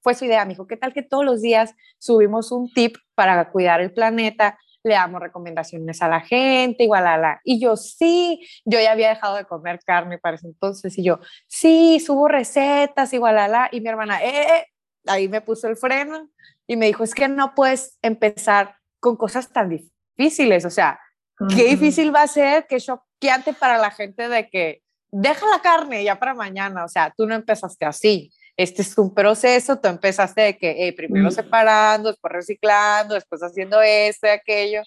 fue, 0.00 0.14
su 0.14 0.24
idea, 0.24 0.44
me 0.44 0.50
dijo, 0.50 0.66
¿qué 0.66 0.76
tal 0.76 0.92
que 0.92 1.02
todos 1.02 1.24
los 1.24 1.40
días 1.40 1.74
subimos 1.98 2.52
un 2.52 2.72
tip 2.72 2.96
para 3.14 3.50
cuidar 3.50 3.80
el 3.80 3.92
planeta? 3.92 4.58
Le 4.84 4.94
damos 4.94 5.20
recomendaciones 5.20 6.02
a 6.02 6.08
la 6.08 6.20
gente, 6.20 6.84
igual 6.84 7.06
a 7.06 7.16
la... 7.16 7.40
Y 7.44 7.60
yo, 7.60 7.76
sí, 7.76 8.46
yo 8.64 8.80
ya 8.80 8.92
había 8.92 9.10
dejado 9.10 9.36
de 9.36 9.44
comer 9.44 9.80
carne 9.84 10.18
para 10.18 10.36
ese 10.36 10.48
entonces, 10.48 10.98
y 10.98 11.04
yo, 11.04 11.20
sí, 11.46 12.00
subo 12.00 12.28
recetas, 12.28 13.12
igual 13.12 13.38
a 13.38 13.48
la... 13.48 13.68
Y 13.72 13.80
mi 13.80 13.88
hermana, 13.88 14.22
eh, 14.22 14.58
eh, 14.58 14.66
ahí 15.06 15.28
me 15.28 15.40
puso 15.40 15.68
el 15.68 15.76
freno 15.76 16.28
y 16.66 16.76
me 16.76 16.86
dijo, 16.86 17.04
es 17.04 17.14
que 17.14 17.28
no 17.28 17.54
puedes 17.54 17.98
empezar 18.02 18.76
con 19.00 19.16
cosas 19.16 19.52
tan 19.52 19.68
difíciles, 19.68 20.64
o 20.64 20.70
sea, 20.70 21.00
qué 21.48 21.64
difícil 21.64 22.14
va 22.14 22.22
a 22.22 22.28
ser, 22.28 22.66
qué 22.68 22.78
choqueante 22.78 23.52
para 23.52 23.78
la 23.78 23.90
gente 23.90 24.28
de 24.28 24.48
que 24.48 24.82
deja 25.12 25.46
la 25.48 25.60
carne 25.60 26.02
ya 26.02 26.18
para 26.18 26.34
mañana, 26.34 26.84
o 26.84 26.88
sea, 26.88 27.12
tú 27.16 27.26
no 27.26 27.34
empezaste 27.34 27.84
así. 27.84 28.32
Este 28.56 28.82
es 28.82 28.96
un 28.98 29.14
proceso, 29.14 29.78
tú 29.78 29.88
empezaste 29.88 30.40
de 30.40 30.58
que 30.58 30.92
primero 30.96 31.30
separando, 31.30 32.10
después 32.10 32.32
reciclando, 32.32 33.14
después 33.14 33.42
haciendo 33.42 33.80
esto 33.80 34.26
y 34.26 34.30
aquello. 34.30 34.82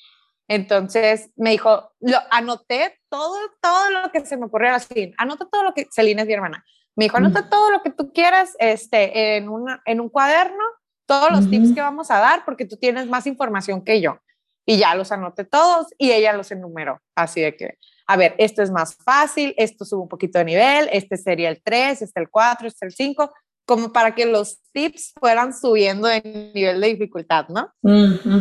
Entonces 0.47 1.29
me 1.35 1.51
dijo, 1.51 1.91
lo 1.99 2.17
anoté 2.29 2.99
todo, 3.09 3.35
todo 3.61 3.89
lo 3.91 4.11
que 4.11 4.25
se 4.25 4.37
me 4.37 4.45
ocurrió 4.45 4.73
así, 4.73 5.13
anota 5.17 5.47
todo 5.51 5.63
lo 5.63 5.73
que, 5.73 5.87
Celina 5.91 6.21
es 6.21 6.27
mi 6.27 6.33
hermana, 6.33 6.63
me 6.95 7.05
dijo, 7.05 7.17
anota 7.17 7.49
todo 7.49 7.71
lo 7.71 7.81
que 7.81 7.89
tú 7.89 8.13
quieras 8.13 8.55
este, 8.59 9.37
en, 9.37 9.49
una, 9.49 9.81
en 9.85 9.99
un 9.99 10.09
cuaderno, 10.09 10.63
todos 11.07 11.31
los 11.31 11.49
tips 11.49 11.73
que 11.73 11.81
vamos 11.81 12.09
a 12.09 12.19
dar, 12.19 12.45
porque 12.45 12.65
tú 12.65 12.77
tienes 12.77 13.07
más 13.07 13.27
información 13.27 13.83
que 13.83 14.01
yo. 14.01 14.19
Y 14.65 14.77
ya 14.77 14.95
los 14.95 15.11
anoté 15.11 15.45
todos 15.45 15.87
y 15.97 16.11
ella 16.11 16.33
los 16.33 16.49
enumeró, 16.51 17.01
así 17.15 17.41
de 17.41 17.55
que, 17.55 17.77
a 18.07 18.17
ver, 18.17 18.35
esto 18.37 18.61
es 18.61 18.71
más 18.71 18.95
fácil, 18.95 19.53
esto 19.57 19.85
sube 19.85 20.01
un 20.01 20.09
poquito 20.09 20.37
de 20.37 20.45
nivel, 20.45 20.89
este 20.91 21.17
sería 21.17 21.49
el 21.49 21.61
3, 21.61 22.01
este 22.01 22.19
el 22.19 22.29
4, 22.29 22.67
este 22.67 22.85
el 22.85 22.91
5, 22.91 23.31
como 23.65 23.91
para 23.91 24.13
que 24.13 24.25
los 24.25 24.59
tips 24.71 25.13
fueran 25.19 25.53
subiendo 25.53 26.07
en 26.09 26.53
nivel 26.53 26.79
de 26.79 26.87
dificultad, 26.87 27.47
¿no? 27.49 27.71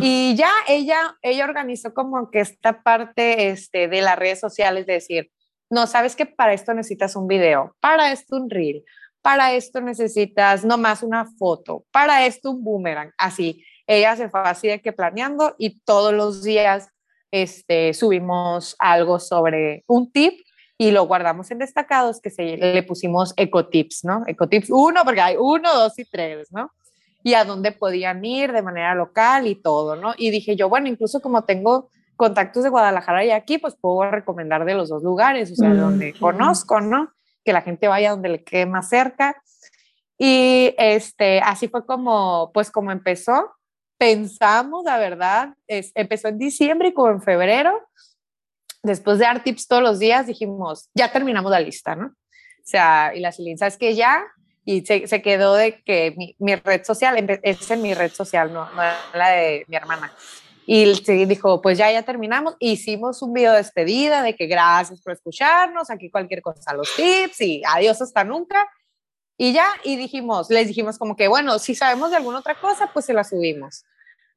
Y 0.01 0.35
ya 0.35 0.51
ella, 0.67 1.17
ella 1.21 1.45
organizó 1.45 1.93
como 1.93 2.29
que 2.29 2.41
esta 2.41 2.83
parte 2.83 3.49
este, 3.49 3.87
de 3.87 4.01
las 4.01 4.19
redes 4.19 4.39
sociales, 4.39 4.85
de 4.85 4.93
decir, 4.93 5.31
no, 5.71 5.87
sabes 5.87 6.15
que 6.15 6.27
para 6.27 6.53
esto 6.53 6.73
necesitas 6.75 7.15
un 7.15 7.27
video, 7.27 7.75
para 7.79 8.11
esto 8.11 8.35
un 8.35 8.49
reel, 8.51 8.83
para 9.23 9.53
esto 9.53 9.81
necesitas 9.81 10.63
nomás 10.63 11.01
una 11.01 11.25
foto, 11.39 11.85
para 11.91 12.27
esto 12.27 12.51
un 12.51 12.63
boomerang, 12.63 13.11
así. 13.17 13.65
Ella 13.87 14.15
se 14.15 14.29
fue 14.29 14.41
así 14.41 14.67
de 14.67 14.81
que 14.81 14.93
planeando 14.93 15.55
y 15.57 15.79
todos 15.79 16.13
los 16.13 16.43
días 16.43 16.89
este, 17.43 17.93
subimos 17.93 18.77
algo 18.79 19.19
sobre 19.19 19.83
un 19.87 20.09
tip 20.09 20.39
y 20.77 20.91
lo 20.91 21.05
guardamos 21.05 21.51
en 21.51 21.59
destacados 21.59 22.21
que 22.21 22.29
se, 22.29 22.55
le 22.55 22.83
pusimos 22.83 23.33
ecotips, 23.35 24.05
¿no? 24.05 24.23
Ecotips 24.25 24.69
uno, 24.69 25.01
porque 25.03 25.19
hay 25.19 25.35
uno, 25.37 25.73
dos 25.73 25.99
y 25.99 26.05
tres, 26.05 26.49
¿no? 26.51 26.71
Y 27.23 27.33
a 27.33 27.43
dónde 27.43 27.73
podían 27.73 28.23
ir 28.23 28.53
de 28.53 28.61
manera 28.61 28.95
local 28.95 29.47
y 29.47 29.55
todo, 29.55 29.97
¿no? 29.97 30.13
Y 30.17 30.31
dije 30.31 30.55
yo, 30.55 30.69
bueno, 30.69 30.87
incluso 30.87 31.19
como 31.19 31.43
tengo 31.43 31.89
contactos 32.15 32.63
de 32.63 32.69
Guadalajara 32.69 33.25
y 33.25 33.31
aquí, 33.31 33.57
pues 33.57 33.75
puedo 33.75 34.09
recomendar 34.09 34.63
de 34.63 34.75
los 34.75 34.87
dos 34.87 35.03
lugares, 35.03 35.51
o 35.51 35.55
sea, 35.55 35.73
de 35.73 35.79
donde 35.79 36.13
conozco, 36.17 36.79
¿no? 36.79 37.11
Que 37.43 37.51
la 37.51 37.61
gente 37.61 37.89
vaya 37.89 38.11
donde 38.11 38.29
le 38.29 38.43
quede 38.45 38.65
más 38.65 38.87
cerca. 38.87 39.41
Y 40.17 40.73
este, 40.77 41.41
así 41.41 41.67
fue 41.67 41.85
como, 41.85 42.51
pues 42.53 42.71
como 42.71 42.93
empezó. 42.93 43.51
Pensamos, 44.05 44.83
la 44.85 44.99
verdad, 44.99 45.55
es, 45.65 45.91
empezó 45.95 46.27
en 46.27 46.37
diciembre 46.37 46.89
y 46.89 46.93
como 46.93 47.09
en 47.09 47.23
febrero, 47.23 47.89
después 48.83 49.17
de 49.17 49.25
dar 49.25 49.43
tips 49.43 49.67
todos 49.67 49.81
los 49.81 49.97
días, 49.97 50.27
dijimos, 50.27 50.91
ya 50.93 51.11
terminamos 51.11 51.49
la 51.49 51.59
lista, 51.59 51.95
¿no? 51.95 52.05
O 52.05 52.63
sea, 52.63 53.13
y 53.15 53.19
la 53.19 53.31
Celine, 53.31 53.57
¿sabes 53.57 53.77
que 53.77 53.95
Ya, 53.95 54.23
y 54.63 54.85
se, 54.85 55.07
se, 55.07 55.23
quedó 55.23 55.55
de 55.55 55.81
que 55.81 56.13
mi, 56.17 56.35
mi, 56.37 56.53
red 56.53 56.83
social, 56.85 57.15
es 57.41 57.71
en 57.71 57.81
mi 57.81 57.95
red 57.95 58.11
social, 58.11 58.53
no, 58.53 58.69
no 58.73 58.81
la 59.15 59.29
de 59.29 59.65
mi 59.67 59.75
hermana. 59.75 60.13
Y 60.67 60.85
dijo, 61.25 61.59
pues 61.63 61.79
ya, 61.79 61.91
ya 61.91 62.03
terminamos. 62.03 62.55
Hicimos 62.59 63.23
un 63.23 63.33
video 63.33 63.53
de 63.53 63.57
despedida 63.57 64.21
de 64.21 64.35
que 64.35 64.45
gracias 64.45 65.01
por 65.01 65.13
escucharnos, 65.13 65.89
aquí 65.89 66.11
cualquier 66.11 66.43
cosa, 66.43 66.75
los 66.75 66.95
tips 66.95 67.41
y 67.41 67.63
adiós 67.67 67.99
hasta 68.03 68.23
nunca. 68.23 68.67
Y 69.35 69.51
ya, 69.51 69.67
y 69.83 69.95
dijimos, 69.95 70.51
les 70.51 70.67
dijimos 70.67 70.99
como 70.99 71.15
que, 71.15 71.27
bueno, 71.27 71.57
si 71.57 71.73
sabemos 71.73 72.11
de 72.11 72.17
alguna 72.17 72.37
otra 72.37 72.53
cosa, 72.53 72.91
pues 72.93 73.05
se 73.05 73.13
la 73.13 73.23
subimos. 73.23 73.83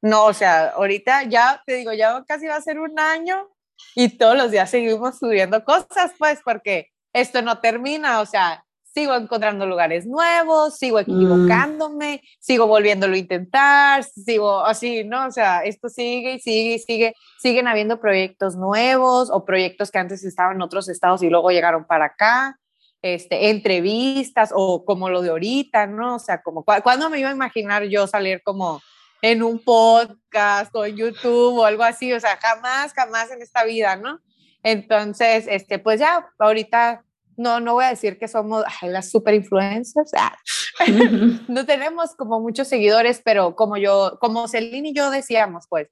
No, 0.01 0.27
o 0.27 0.33
sea, 0.33 0.69
ahorita 0.71 1.25
ya 1.25 1.63
te 1.67 1.75
digo, 1.75 1.93
ya 1.93 2.25
casi 2.27 2.47
va 2.47 2.57
a 2.57 2.63
ser 2.63 2.79
un 2.79 2.99
año 2.99 3.49
y 3.95 4.17
todos 4.17 4.37
los 4.37 4.51
días 4.51 4.71
seguimos 4.71 5.19
subiendo 5.19 5.65
cosas, 5.65 6.13
pues, 6.19 6.41
porque 6.45 6.89
esto 7.13 7.43
no 7.43 7.59
termina, 7.59 8.21
o 8.21 8.27
sea, 8.27 8.65
sigo 8.95 9.15
encontrando 9.15 9.67
lugares 9.67 10.07
nuevos, 10.07 10.77
sigo 10.77 10.99
mm. 10.99 11.01
equivocándome, 11.01 12.23
sigo 12.41 12.67
volviéndolo 12.67 13.15
a 13.15 13.19
intentar, 13.19 14.05
sigo 14.05 14.65
así, 14.65 15.05
¿no? 15.05 15.27
O 15.27 15.31
sea, 15.31 15.61
esto 15.65 15.89
sigue 15.89 16.35
y 16.35 16.41
sigue 16.41 16.75
y 16.75 16.79
sigue, 16.79 17.15
siguen 17.41 17.69
habiendo 17.69 18.01
proyectos 18.01 18.57
nuevos 18.57 19.31
o 19.31 19.45
proyectos 19.45 19.91
que 19.91 19.99
antes 19.99 20.25
estaban 20.25 20.57
en 20.57 20.63
otros 20.63 20.89
estados 20.89 21.23
y 21.23 21.29
luego 21.29 21.51
llegaron 21.51 21.87
para 21.87 22.07
acá, 22.07 22.59
este, 23.03 23.51
entrevistas 23.51 24.51
o 24.53 24.85
como 24.85 25.11
lo 25.11 25.23
de 25.23 25.31
ahorita, 25.31 25.87
¿no? 25.87 26.17
O 26.17 26.19
sea, 26.19 26.43
como, 26.43 26.65
¿cuándo 26.65 27.11
me 27.11 27.21
iba 27.21 27.29
a 27.29 27.35
imaginar 27.35 27.85
yo 27.85 28.07
salir 28.07 28.43
como 28.43 28.81
en 29.23 29.43
un 29.43 29.63
podcast 29.63 30.75
o 30.75 30.85
en 30.85 30.97
YouTube 30.97 31.59
o 31.59 31.65
algo 31.65 31.83
así? 31.83 32.13
O 32.13 32.21
sea, 32.21 32.39
jamás, 32.41 32.93
jamás 32.93 33.31
en 33.31 33.43
esta 33.43 33.65
vida, 33.65 33.97
¿no? 33.97 34.21
Entonces, 34.63 35.47
este, 35.49 35.79
pues 35.79 36.01
ya, 36.01 36.29
ahorita 36.39 37.05
no, 37.39 37.61
no 37.61 37.75
voy 37.75 37.85
a 37.85 37.91
decir 37.91 38.19
que 38.19 38.29
somos 38.29 38.65
las 38.83 39.11
super 39.11 39.33
influencers, 39.33 40.11
ah, 40.19 40.37
no 41.49 41.65
tenemos 41.65 42.15
como 42.17 42.41
muchos 42.41 42.69
seguidores, 42.69 43.23
pero 43.25 43.55
como 43.55 43.77
yo, 43.77 44.19
como 44.21 44.49
Celine 44.49 44.91
y 44.91 44.95
yo 44.95 45.11
decíamos, 45.11 45.67
pues, 45.69 45.89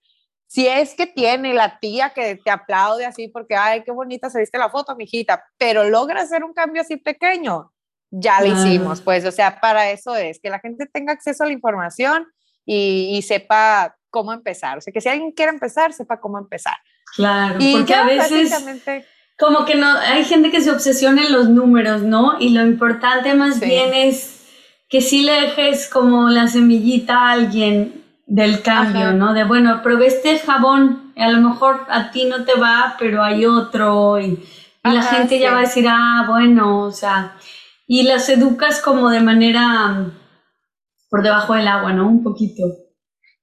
si 0.48 0.66
es 0.66 0.94
que 0.94 1.06
tiene 1.06 1.54
la 1.54 1.78
tía 1.80 2.10
que 2.10 2.36
te 2.36 2.50
aplaude 2.50 3.04
así 3.06 3.28
porque, 3.28 3.56
ay, 3.56 3.82
qué 3.84 3.92
bonita 3.92 4.28
se 4.28 4.40
viste 4.40 4.58
la 4.58 4.70
foto, 4.70 4.94
mijita, 4.96 5.44
pero 5.56 5.84
logra 5.84 6.22
hacer 6.22 6.44
un 6.44 6.52
cambio 6.52 6.82
así 6.82 6.96
pequeño, 6.96 7.72
ya 8.10 8.40
lo 8.40 8.46
hicimos, 8.46 9.00
pues, 9.00 9.24
o 9.24 9.32
sea, 9.32 9.60
para 9.60 9.90
eso 9.90 10.16
es, 10.16 10.40
que 10.40 10.50
la 10.50 10.60
gente 10.60 10.86
tenga 10.86 11.12
acceso 11.12 11.44
a 11.44 11.46
la 11.46 11.52
información 11.52 12.26
y, 12.66 13.22
sepa 13.22 13.96
cómo 14.10 14.32
empezar, 14.32 14.78
o 14.78 14.80
sea, 14.80 14.92
que 14.92 15.00
si 15.00 15.08
alguien 15.08 15.32
quiere 15.32 15.52
empezar, 15.52 15.92
sepa 15.92 16.20
cómo 16.20 16.38
empezar. 16.38 16.76
Claro, 17.14 17.56
y 17.60 17.76
porque 17.76 17.94
a 17.94 18.04
veces 18.04 18.52
como 19.38 19.64
que 19.66 19.74
no, 19.74 19.86
hay 19.86 20.24
gente 20.24 20.50
que 20.50 20.62
se 20.62 20.70
obsesiona 20.70 21.26
en 21.26 21.32
los 21.32 21.48
números, 21.48 22.02
¿no? 22.02 22.36
Y 22.40 22.50
lo 22.50 22.62
importante 22.62 23.34
más 23.34 23.60
bien 23.60 23.92
es 23.92 24.44
que 24.88 25.00
sí 25.00 25.22
le 25.22 25.42
dejes 25.42 25.88
como 25.88 26.30
la 26.30 26.48
semillita 26.48 27.18
a 27.18 27.32
alguien 27.32 28.02
del 28.26 28.62
cambio, 28.62 29.12
¿no? 29.12 29.34
De 29.34 29.44
bueno, 29.44 29.82
probé 29.82 30.06
este 30.06 30.38
jabón, 30.38 31.12
a 31.16 31.28
lo 31.30 31.48
mejor 31.48 31.86
a 31.90 32.10
ti 32.10 32.24
no 32.24 32.44
te 32.44 32.58
va, 32.58 32.96
pero 32.98 33.22
hay 33.22 33.44
otro, 33.46 34.18
y, 34.20 34.42
la 34.82 35.02
gente 35.02 35.40
ya 35.40 35.50
va 35.50 35.58
a 35.58 35.62
decir, 35.62 35.86
ah, 35.88 36.24
bueno, 36.28 36.84
o 36.84 36.92
sea, 36.92 37.36
y 37.88 38.04
las 38.04 38.28
educas 38.28 38.80
como 38.80 39.10
de 39.10 39.20
manera 39.20 40.12
por 41.08 41.22
debajo 41.22 41.54
del 41.54 41.68
agua, 41.68 41.92
¿no? 41.92 42.08
Un 42.08 42.22
poquito. 42.22 42.64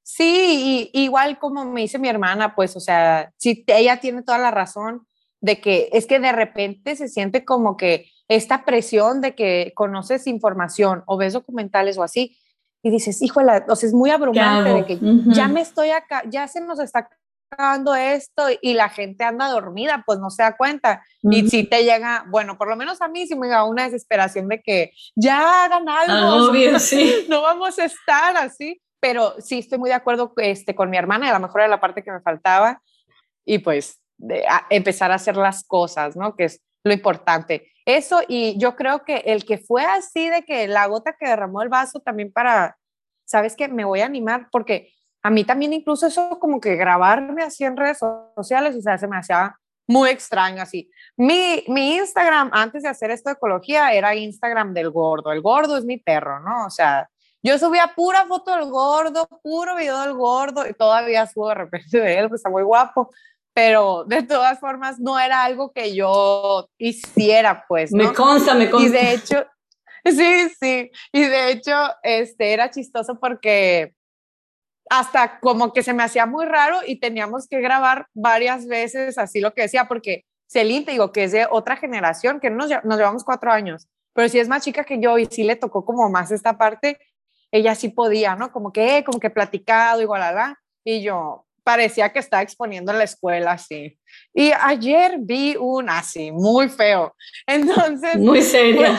Sí, 0.02 0.92
y, 0.94 1.04
igual 1.04 1.40
como 1.40 1.66
me 1.66 1.82
dice 1.82 2.00
mi 2.00 2.10
hermana, 2.10 2.56
pues, 2.56 2.76
o 2.76 2.80
sea, 2.80 3.32
si 3.38 3.64
ella 3.68 4.00
tiene 4.00 4.22
toda 4.24 4.38
la 4.38 4.52
razón, 4.52 5.08
de 5.44 5.60
que 5.60 5.90
es 5.92 6.08
que 6.08 6.20
de 6.20 6.32
repente 6.32 6.96
se 6.96 7.10
siente 7.10 7.44
como 7.44 7.76
que 7.76 8.06
esta 8.30 8.64
presión 8.64 9.20
de 9.20 9.36
que 9.36 9.74
conoces 9.76 10.26
información 10.26 11.04
o 11.06 11.18
ves 11.18 11.34
documentales 11.34 11.98
o 11.98 12.04
así 12.04 12.38
y 12.82 12.90
dices, 12.90 13.22
híjole, 13.22 13.64
o 13.68 13.76
sea, 13.76 13.88
es 13.88 13.94
muy 13.94 14.10
abrumante 14.10 14.70
de 14.70 14.86
que 14.86 15.00
ya 15.28 15.50
me 15.50 15.60
estoy 15.60 15.90
acá, 15.90 16.24
ya 16.30 16.48
se 16.48 16.62
nos 16.62 16.80
está 16.80 17.10
esto 17.96 18.44
y 18.62 18.74
la 18.74 18.90
gente 18.90 19.24
anda 19.24 19.48
dormida, 19.48 20.04
pues 20.06 20.20
no 20.20 20.30
se 20.30 20.44
da 20.44 20.58
cuenta. 20.58 21.04
Y 21.22 21.50
si 21.50 21.64
te 21.64 21.84
llega, 21.84 22.26
bueno, 22.30 22.58
por 22.58 22.68
lo 22.68 22.76
menos 22.76 23.02
a 23.02 23.08
mí 23.08 23.28
sí 23.28 23.36
me 23.36 23.48
llega 23.48 23.64
una 23.64 23.84
desesperación 23.84 24.48
de 24.48 24.62
que 24.62 24.92
ya 25.16 25.66
hagan 25.66 25.88
algo, 25.88 26.48
Obvio, 26.50 26.80
sí. 26.80 27.26
no 27.30 27.42
vamos 27.42 27.78
a 27.80 27.86
estar 27.86 28.38
así, 28.38 28.82
pero 29.00 29.36
sí 29.40 29.60
estoy 29.60 29.80
muy 29.80 29.90
de 29.90 29.96
acuerdo 29.96 30.34
este, 30.38 30.76
con 30.76 30.90
mi 30.90 30.98
hermana, 30.98 31.28
y 31.28 31.30
a 31.30 31.34
lo 31.34 31.40
mejor 31.40 31.62
era 31.62 31.70
la 31.70 31.82
parte 31.82 32.04
que 32.04 32.12
me 32.12 32.22
faltaba 32.22 32.82
y 33.46 33.60
pues 33.60 34.00
de 34.18 34.46
empezar 34.70 35.12
a 35.12 35.16
hacer 35.16 35.36
las 35.36 35.64
cosas, 35.66 36.16
¿no? 36.16 36.36
Que 36.36 36.46
es 36.46 36.62
lo 36.84 36.94
importante. 36.94 37.72
Eso 37.86 38.22
y 38.28 38.58
yo 38.58 38.76
creo 38.76 39.04
que 39.04 39.18
el 39.26 39.46
que 39.46 39.58
fue 39.58 39.84
así 39.84 40.30
de 40.30 40.44
que 40.44 40.68
la 40.68 40.86
gota 40.86 41.16
que 41.20 41.28
derramó 41.28 41.62
el 41.62 41.70
vaso 41.70 42.00
también 42.00 42.32
para, 42.32 42.78
¿sabes 43.26 43.56
qué? 43.56 43.68
Me 43.68 43.84
voy 43.84 44.00
a 44.00 44.06
animar 44.06 44.48
porque 44.52 44.94
a 45.24 45.30
mí 45.30 45.44
también 45.44 45.74
incluso 45.74 46.08
eso 46.08 46.38
como 46.40 46.60
que 46.60 46.76
grabarme 46.76 47.44
así 47.44 47.64
en 47.64 47.78
redes 47.78 48.00
sociales, 48.36 48.76
o 48.76 48.82
sea, 48.82 48.98
se 48.98 49.08
me 49.08 49.18
hacía 49.18 49.56
muy 49.88 50.10
extraño 50.10 50.62
así. 50.62 50.90
Mi, 51.18 51.64
mi 51.68 51.96
Instagram 51.96 52.50
antes 52.54 52.84
de 52.84 52.90
hacer 52.90 53.12
esto 53.12 53.30
de 53.30 53.36
ecología 53.36 53.94
era 53.94 54.16
Instagram 54.16 54.74
del 54.74 54.92
gordo. 54.92 55.32
El 55.32 55.42
gordo 55.42 55.78
es 55.78 55.86
mi 55.86 55.98
perro, 55.98 56.40
¿no? 56.40 56.66
O 56.66 56.70
sea, 56.70 57.10
yo 57.42 57.58
subía 57.58 57.92
pura 57.96 58.26
foto 58.26 58.56
del 58.56 58.70
gordo, 58.70 59.28
puro 59.42 59.76
video 59.76 60.00
del 60.02 60.14
gordo 60.14 60.68
y 60.68 60.74
todavía 60.74 61.26
subo 61.28 61.50
de 61.50 61.56
repente 61.56 62.00
de 62.00 62.20
él, 62.20 62.30
pues 62.30 62.40
está 62.40 62.50
muy 62.50 62.64
guapo 62.64 63.10
pero 63.54 64.04
de 64.06 64.24
todas 64.24 64.60
formas 64.60 65.00
no 65.00 65.20
era 65.20 65.44
algo 65.44 65.72
que 65.72 65.94
yo 65.94 66.68
hiciera, 66.78 67.66
pues. 67.68 67.92
¿no? 67.92 68.04
Me 68.04 68.14
consta, 68.14 68.56
me 68.56 68.70
consta. 68.70 68.90
Y 68.90 68.92
de 68.92 69.14
hecho, 69.14 69.46
sí, 70.06 70.50
sí, 70.60 70.92
y 71.12 71.22
de 71.22 71.52
hecho, 71.52 71.76
este, 72.02 72.54
era 72.54 72.70
chistoso 72.72 73.20
porque 73.20 73.94
hasta 74.90 75.40
como 75.40 75.74
que 75.74 75.84
se 75.84 75.94
me 75.94 76.04
hacía 76.04 76.26
muy 76.26 76.46
raro 76.46 76.80
y 76.86 77.00
teníamos 77.00 77.48
que 77.48 77.62
grabar 77.62 78.08
varias 78.14 78.68
veces 78.68 79.18
así 79.18 79.40
lo 79.40 79.54
que 79.54 79.64
decía, 79.64 79.88
porque 79.88 80.26
Celine, 80.48 80.86
te 80.86 80.92
digo, 80.92 81.12
que 81.12 81.24
es 81.24 81.32
de 81.32 81.48
otra 81.50 81.78
generación, 81.78 82.40
que 82.40 82.50
nos, 82.50 82.70
nos 82.84 82.98
llevamos 82.98 83.24
cuatro 83.24 83.52
años, 83.52 83.88
pero 84.14 84.30
si 84.30 84.40
es 84.40 84.48
más 84.48 84.64
chica 84.64 84.84
que 84.84 85.00
yo 85.00 85.18
y 85.18 85.26
sí 85.26 85.44
le 85.44 85.56
tocó 85.56 85.84
como 85.86 86.10
más 86.10 86.32
esta 86.32 86.58
parte, 86.58 87.00
ella 87.52 87.76
sí 87.76 87.90
podía, 87.90 88.36
¿no? 88.36 88.52
Como 88.52 88.72
que, 88.72 89.04
como 89.04 89.20
que 89.20 89.30
platicado 89.30 90.02
y 90.02 90.06
la 90.06 90.60
y 90.84 91.02
yo, 91.02 91.46
parecía 91.64 92.12
que 92.12 92.20
estaba 92.20 92.44
exponiendo 92.44 92.92
en 92.92 92.98
la 92.98 93.04
escuela 93.06 93.54
así. 93.54 93.98
Y 94.34 94.52
ayer 94.52 95.18
vi 95.20 95.56
un 95.56 95.90
así, 95.90 96.32
muy 96.32 96.70
feo. 96.70 97.16
Entonces... 97.48 98.18
Muy 98.18 98.42
serio. 98.42 98.90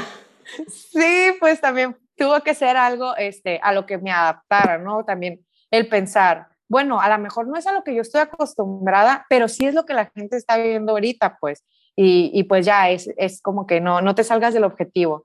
Pues, 0.57 0.88
sí, 0.92 1.37
pues 1.40 1.61
también 1.61 1.97
tuvo 2.16 2.40
que 2.40 2.55
ser 2.55 2.77
algo 2.77 3.16
este, 3.16 3.61
a 3.62 3.73
lo 3.73 3.87
que 3.87 3.99
me 3.99 4.12
adaptara, 4.12 4.79
¿no? 4.79 5.05
También 5.05 5.43
el 5.76 5.88
pensar, 5.88 6.48
bueno, 6.68 7.00
a 7.00 7.08
lo 7.08 7.18
mejor 7.18 7.46
no 7.46 7.56
es 7.56 7.66
a 7.66 7.72
lo 7.72 7.84
que 7.84 7.94
yo 7.94 8.02
estoy 8.02 8.20
acostumbrada, 8.20 9.26
pero 9.28 9.48
sí 9.48 9.66
es 9.66 9.74
lo 9.74 9.84
que 9.84 9.94
la 9.94 10.06
gente 10.14 10.37
está 10.37 10.56
viviendo 10.56 10.92
ahorita, 10.92 11.38
pues. 11.40 11.64
Y, 11.96 12.30
y 12.32 12.44
pues 12.44 12.66
ya 12.66 12.90
es, 12.90 13.08
es 13.16 13.40
como 13.40 13.66
que 13.66 13.80
no, 13.80 14.00
no 14.00 14.14
te 14.14 14.24
salgas 14.24 14.54
del 14.54 14.64
objetivo. 14.64 15.24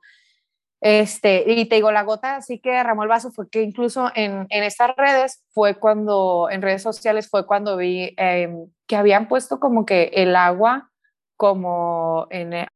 Este, 0.82 1.44
y 1.46 1.66
te 1.66 1.76
digo, 1.76 1.92
la 1.92 2.04
gota 2.04 2.38
así 2.38 2.60
que 2.60 2.72
derramó 2.72 3.04
el 3.04 3.10
vaso 3.10 3.32
fue 3.32 3.50
que 3.50 3.62
incluso 3.62 4.12
en, 4.16 4.48
en 4.50 4.64
estas 4.64 4.96
redes 4.96 5.44
fue 5.54 5.76
cuando, 5.78 6.48
en 6.50 6.62
redes 6.62 6.84
sociales 6.84 7.30
fue 7.30 7.46
cuando 7.46 7.76
vi 7.76 8.14
em, 8.16 8.68
que 8.88 8.96
habían 8.96 9.28
puesto 9.28 9.60
como 9.60 9.86
que 9.86 10.12
el 10.14 10.36
agua 10.38 10.90
como 11.36 12.28
en, 12.30 12.54
eh, 12.54 12.68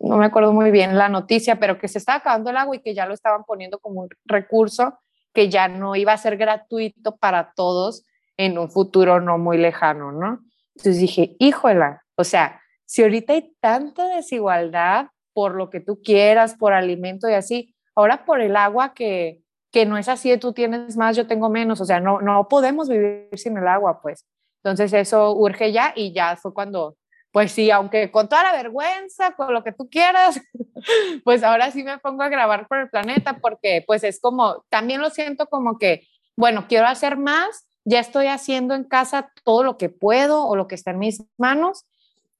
no 0.00 0.16
me 0.16 0.26
acuerdo 0.26 0.52
muy 0.52 0.70
bien 0.70 0.98
la 0.98 1.08
noticia, 1.08 1.58
pero 1.60 1.78
que 1.78 1.88
se 1.88 1.98
estaba 1.98 2.18
acabando 2.18 2.50
el 2.50 2.56
agua 2.56 2.76
y 2.76 2.80
que 2.80 2.94
ya 2.94 3.06
lo 3.06 3.14
estaban 3.14 3.44
poniendo 3.44 3.78
como 3.78 4.02
un 4.02 4.08
recurso 4.24 4.98
que 5.36 5.50
ya 5.50 5.68
no 5.68 5.96
iba 5.96 6.14
a 6.14 6.16
ser 6.16 6.38
gratuito 6.38 7.18
para 7.18 7.52
todos 7.54 8.06
en 8.38 8.56
un 8.56 8.70
futuro 8.70 9.20
no 9.20 9.36
muy 9.36 9.58
lejano, 9.58 10.10
¿no? 10.10 10.40
Entonces 10.74 10.98
dije, 10.98 11.36
híjola, 11.38 12.04
o 12.14 12.24
sea, 12.24 12.62
si 12.86 13.02
ahorita 13.02 13.34
hay 13.34 13.54
tanta 13.60 14.06
desigualdad 14.16 15.08
por 15.34 15.54
lo 15.54 15.68
que 15.68 15.80
tú 15.80 16.00
quieras, 16.02 16.54
por 16.54 16.72
alimento 16.72 17.28
y 17.28 17.34
así, 17.34 17.74
ahora 17.94 18.24
por 18.24 18.40
el 18.40 18.56
agua 18.56 18.94
que, 18.94 19.42
que 19.70 19.84
no 19.84 19.98
es 19.98 20.08
así, 20.08 20.34
tú 20.38 20.54
tienes 20.54 20.96
más, 20.96 21.14
yo 21.14 21.26
tengo 21.26 21.50
menos, 21.50 21.82
o 21.82 21.84
sea, 21.84 22.00
no, 22.00 22.22
no 22.22 22.48
podemos 22.48 22.88
vivir 22.88 23.28
sin 23.34 23.58
el 23.58 23.68
agua, 23.68 24.00
pues. 24.00 24.24
Entonces 24.64 24.90
eso 24.94 25.34
urge 25.34 25.70
ya 25.70 25.92
y 25.94 26.14
ya 26.14 26.36
fue 26.36 26.54
cuando, 26.54 26.96
pues 27.36 27.52
sí, 27.52 27.70
aunque 27.70 28.10
con 28.10 28.30
toda 28.30 28.44
la 28.44 28.52
vergüenza, 28.52 29.32
con 29.32 29.52
lo 29.52 29.62
que 29.62 29.70
tú 29.70 29.90
quieras, 29.90 30.40
pues 31.22 31.42
ahora 31.42 31.70
sí 31.70 31.84
me 31.84 31.98
pongo 31.98 32.22
a 32.22 32.30
grabar 32.30 32.66
por 32.66 32.78
el 32.78 32.88
planeta 32.88 33.40
porque 33.42 33.84
pues 33.86 34.04
es 34.04 34.20
como, 34.22 34.64
también 34.70 35.02
lo 35.02 35.10
siento 35.10 35.44
como 35.44 35.76
que, 35.76 36.08
bueno, 36.34 36.64
quiero 36.66 36.86
hacer 36.86 37.18
más, 37.18 37.68
ya 37.84 38.00
estoy 38.00 38.28
haciendo 38.28 38.74
en 38.74 38.84
casa 38.84 39.30
todo 39.44 39.62
lo 39.64 39.76
que 39.76 39.90
puedo 39.90 40.46
o 40.46 40.56
lo 40.56 40.66
que 40.66 40.76
está 40.76 40.92
en 40.92 40.98
mis 40.98 41.24
manos. 41.36 41.84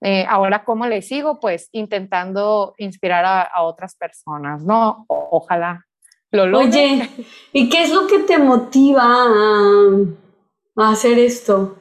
Eh, 0.00 0.24
ahora, 0.30 0.64
¿cómo 0.64 0.86
le 0.86 1.02
sigo? 1.02 1.40
Pues 1.40 1.68
intentando 1.72 2.72
inspirar 2.78 3.26
a, 3.26 3.62
otras 3.64 3.96
personas, 3.96 4.62
¿no? 4.62 5.04
ojalá 5.08 5.84
lo 6.30 6.46
logre. 6.46 6.68
Oye, 6.68 7.10
¿y 7.52 7.68
qué 7.68 7.82
es 7.82 7.92
lo 7.92 8.06
que 8.06 8.20
te 8.20 8.38
motiva 8.38 9.04
a, 9.04 10.90
hacer 10.90 11.18
esto? 11.18 11.76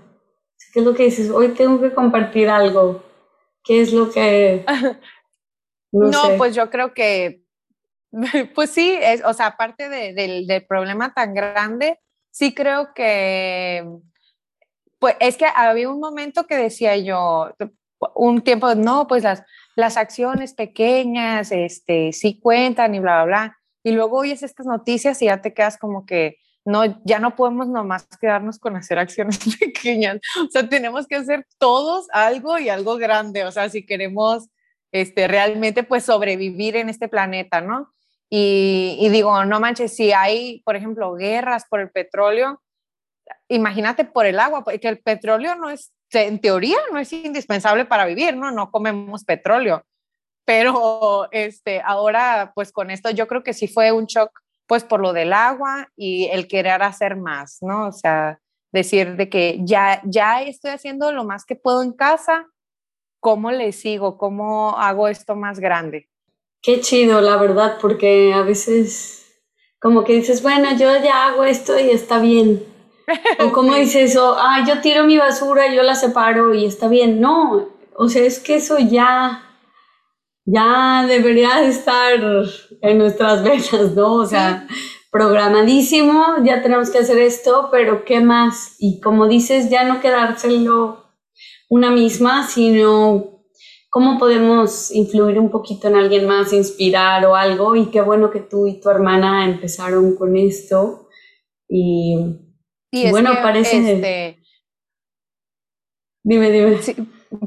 ¿Qué 0.76 0.82
es 0.82 0.86
lo 0.86 0.94
que 0.94 1.04
dices? 1.04 1.30
Hoy 1.30 1.54
tengo 1.54 1.80
que 1.80 1.94
compartir 1.94 2.50
algo. 2.50 3.02
¿Qué 3.64 3.80
es 3.80 3.94
lo 3.94 4.12
que... 4.12 4.66
No, 5.94 6.36
pues 6.38 6.54
yo 6.54 6.70
creo 6.70 6.94
que, 6.94 7.42
pues 8.54 8.72
sí, 8.72 8.98
es, 9.02 9.24
o 9.24 9.32
sea, 9.32 9.46
aparte 9.46 9.88
del, 9.88 10.46
del 10.46 10.66
problema 10.66 11.14
tan 11.14 11.34
grande, 11.34 12.02
sí 12.30 12.54
creo 12.54 12.94
que, 12.94 13.88
pues 15.00 15.16
es 15.22 15.38
que 15.38 15.46
había 15.46 15.90
un 15.90 16.02
momento 16.02 16.46
que 16.46 16.58
decía 16.58 16.98
yo, 16.98 17.54
un 18.14 18.42
tiempo, 18.42 18.76
no, 18.76 19.08
pues 19.08 19.24
las, 19.24 19.44
las 19.78 19.96
acciones 19.96 20.54
pequeñas, 20.54 21.54
este, 21.54 22.12
sí 22.12 22.38
cuentan 22.42 22.94
y 22.94 23.00
bla, 23.00 23.24
bla, 23.24 23.26
bla. 23.26 23.58
Y 23.82 23.94
luego 23.94 24.18
oyes 24.18 24.44
estas 24.44 24.66
noticias 24.66 25.22
y 25.22 25.28
ya 25.28 25.40
te 25.40 25.54
quedas 25.54 25.78
como 25.78 26.06
que, 26.06 26.40
no, 26.66 27.02
ya 27.06 27.20
no 27.20 27.36
podemos 27.36 27.68
nomás 27.68 28.08
quedarnos 28.20 28.60
con 28.60 28.76
hacer 28.76 28.98
acciones 28.98 29.40
pequeñas. 29.60 30.20
O 30.42 30.50
sea, 30.50 30.68
tenemos 30.68 31.08
que 31.08 31.16
hacer 31.16 31.46
todos 31.60 32.08
algo 32.12 32.58
y 32.58 32.70
algo 32.70 32.98
grande. 32.98 33.46
O 33.46 33.52
sea, 33.52 33.70
si 33.70 33.86
queremos 33.86 34.50
este, 34.92 35.28
realmente 35.28 35.84
pues 35.84 36.04
sobrevivir 36.06 36.76
en 36.76 36.90
este 36.90 37.08
planeta, 37.08 37.62
¿no? 37.62 37.94
Y, 38.30 39.08
digo, 39.12 39.46
no 39.46 39.60
manches, 39.60 39.96
si 39.96 40.12
hay, 40.12 40.62
por 40.66 40.76
ejemplo, 40.76 41.14
guerras 41.14 41.66
por 41.70 41.80
el 41.80 41.92
petróleo, 41.92 42.62
imagínate 43.48 44.04
por 44.04 44.26
el 44.26 44.40
agua, 44.40 44.64
porque 44.64 44.88
el 44.88 45.00
petróleo 45.00 45.56
no 45.56 45.70
es, 45.70 45.94
en 46.12 46.40
teoría, 46.42 46.78
no 46.92 47.00
es 47.00 47.14
indispensable 47.14 47.86
para 47.86 48.06
vivir, 48.06 48.36
¿no? 48.36 48.52
No 48.52 48.72
comemos 48.72 49.24
petróleo. 49.24 49.86
Pero 50.44 51.28
este, 51.32 51.82
ahora, 51.82 52.52
pues 52.56 52.72
con 52.72 52.92
esto, 52.92 53.12
yo 53.12 53.28
creo 53.28 53.44
que 53.44 53.54
sí 53.54 53.68
fue 53.68 53.92
un 53.92 54.06
shock, 54.06 54.32
pues 54.68 54.84
por 54.84 55.00
lo 55.00 55.14
del 55.14 55.34
agua 55.34 55.90
y 55.96 56.26
el 56.26 56.48
querer 56.48 56.84
hacer 56.84 57.16
más, 57.16 57.60
¿no? 57.62 57.88
O 57.88 57.92
sea, 57.92 58.40
decir 58.72 59.16
de 59.16 59.30
que 59.30 59.60
ya, 59.62 60.02
ya 60.06 60.42
estoy 60.42 60.72
haciendo 60.72 61.12
lo 61.12 61.24
más 61.24 61.46
que 61.46 61.56
puedo 61.56 61.84
en 61.84 61.94
casa, 61.94 62.48
¿cómo 63.20 63.52
le 63.52 63.72
sigo? 63.72 64.18
¿Cómo 64.18 64.78
hago 64.78 65.08
esto 65.08 65.36
más 65.36 65.60
grande? 65.60 66.10
Qué 66.62 66.82
chido, 66.82 67.22
la 67.22 67.38
verdad, 67.38 67.78
porque 67.80 68.34
a 68.34 68.42
veces 68.42 69.26
como 69.86 70.04
que 70.04 70.14
dices, 70.14 70.42
bueno, 70.42 70.72
yo 70.72 70.98
ya 71.04 71.28
hago 71.28 71.44
esto 71.44 71.80
y 71.80 71.92
está 71.92 72.18
bien. 72.18 72.66
O 73.40 73.52
como 73.52 73.76
dices, 73.76 74.16
o, 74.16 74.36
ah, 74.36 74.66
yo 74.68 74.82
tiro 74.82 75.04
mi 75.04 75.16
basura, 75.16 75.72
yo 75.72 75.84
la 75.84 75.94
separo 75.94 76.56
y 76.56 76.66
está 76.66 76.88
bien. 76.88 77.22
No, 77.22 77.70
o 77.96 78.10
sea, 78.10 78.24
es 78.24 78.40
que 78.40 78.56
eso 78.56 78.80
ya, 78.80 79.45
ya 80.46 81.06
debería 81.08 81.68
estar 81.68 82.14
en 82.82 82.98
nuestras 82.98 83.44
venas, 83.44 83.96
¿no? 83.96 84.14
O 84.14 84.26
sea, 84.26 84.68
programadísimo, 85.12 86.44
ya 86.44 86.62
tenemos 86.62 86.90
que 86.90 87.00
hacer 87.00 87.18
esto, 87.20 87.70
pero 87.72 88.06
¿qué 88.06 88.20
más? 88.20 88.76
Y 88.80 89.00
como 89.00 89.28
dices, 89.28 89.70
ya 89.70 89.84
no 89.84 90.02
quedárselo 90.02 91.06
una 91.70 91.90
misma, 91.90 92.48
sino 92.48 93.36
cómo 93.90 94.20
podemos 94.20 94.92
influir 94.94 95.40
un 95.40 95.50
poquito 95.50 95.88
en 95.88 95.96
alguien 95.96 96.28
más, 96.28 96.52
inspirar 96.52 97.26
o 97.26 97.36
algo. 97.36 97.76
Y 97.78 97.86
qué 97.92 98.02
bueno 98.02 98.30
que 98.30 98.42
tú 98.42 98.68
y 98.68 98.82
tu 98.82 98.90
hermana 98.90 99.46
empezaron 99.46 100.16
con 100.16 100.36
esto. 100.36 101.08
Y, 101.70 102.18
bueno, 103.10 103.32
parece... 103.42 103.78
Este, 103.78 104.44
dime, 106.24 106.52
dime. 106.52 106.78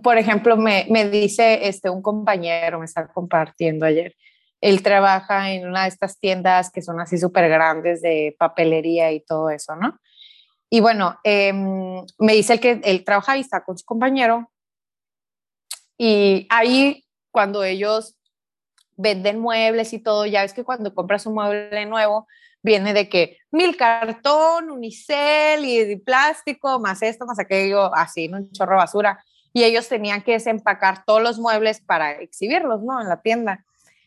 Por 0.03 0.18
ejemplo, 0.18 0.57
me, 0.57 0.87
me, 0.90 1.09
dice 1.09 1.68
este, 1.68 1.90
un 1.90 2.03
compañero, 2.03 2.79
me 2.79 2.85
está 2.85 3.07
compartiendo 3.09 3.87
ayer, 3.87 4.14
él 4.61 4.83
trabaja 4.83 5.53
en 5.53 5.68
una 5.68 5.83
de 5.83 5.88
estas 5.88 6.18
tiendas 6.18 6.70
que 6.70 6.83
son 6.83 7.01
así 7.01 7.18
súper 7.18 7.48
grandes 7.48 8.03
de 8.03 8.35
papelería 8.38 9.12
y 9.12 9.20
todo 9.20 9.51
eso, 9.51 9.77
¿no? 9.77 9.98
Y 10.70 10.81
bueno, 10.81 11.18
em, 11.24 12.05
me 12.18 12.35
dice 12.35 12.55
el 12.55 12.61
que 12.61 12.81
él 12.85 13.05
trabaja 13.05 13.37
y 13.37 13.40
está 13.40 13.64
con 13.64 13.79
su 13.79 13.85
compañero 13.85 14.51
y 15.98 16.46
ahí, 16.48 17.05
cuando 17.33 17.64
ellos 17.64 18.16
venden 18.96 19.40
muebles 19.40 19.92
y 19.92 19.98
todo, 19.98 20.27
ya 20.27 20.42
ves 20.42 20.53
que 20.53 20.64
cuando 20.64 20.94
compras 20.94 21.27
un 21.27 21.35
mueble 21.35 21.87
nuevo, 21.87 22.27
viene 22.62 22.94
de 22.94 23.09
que 23.09 23.38
mil 23.51 23.77
cartón, 23.77 24.70
unicel 24.70 25.64
y 25.64 25.96
plástico, 25.96 26.79
más 26.79 27.03
esto, 27.03 27.27
más 27.27 27.38
aquello, 27.38 27.94
así, 27.94 28.29
un 28.33 28.51
chorro 28.53 28.72
de 28.72 28.79
basura. 28.79 29.24
Y 29.59 29.64
ellos 29.64 29.88
tenían 29.88 30.23
que 30.23 30.33
desempacar 30.33 31.05
todos 31.05 31.21
los 31.21 31.40
muebles 31.40 31.81
para 31.81 32.12
exhibirlos, 32.12 32.81
¿no? 32.85 33.01
En 33.01 33.09
la 33.09 33.21
tienda. 33.21 33.64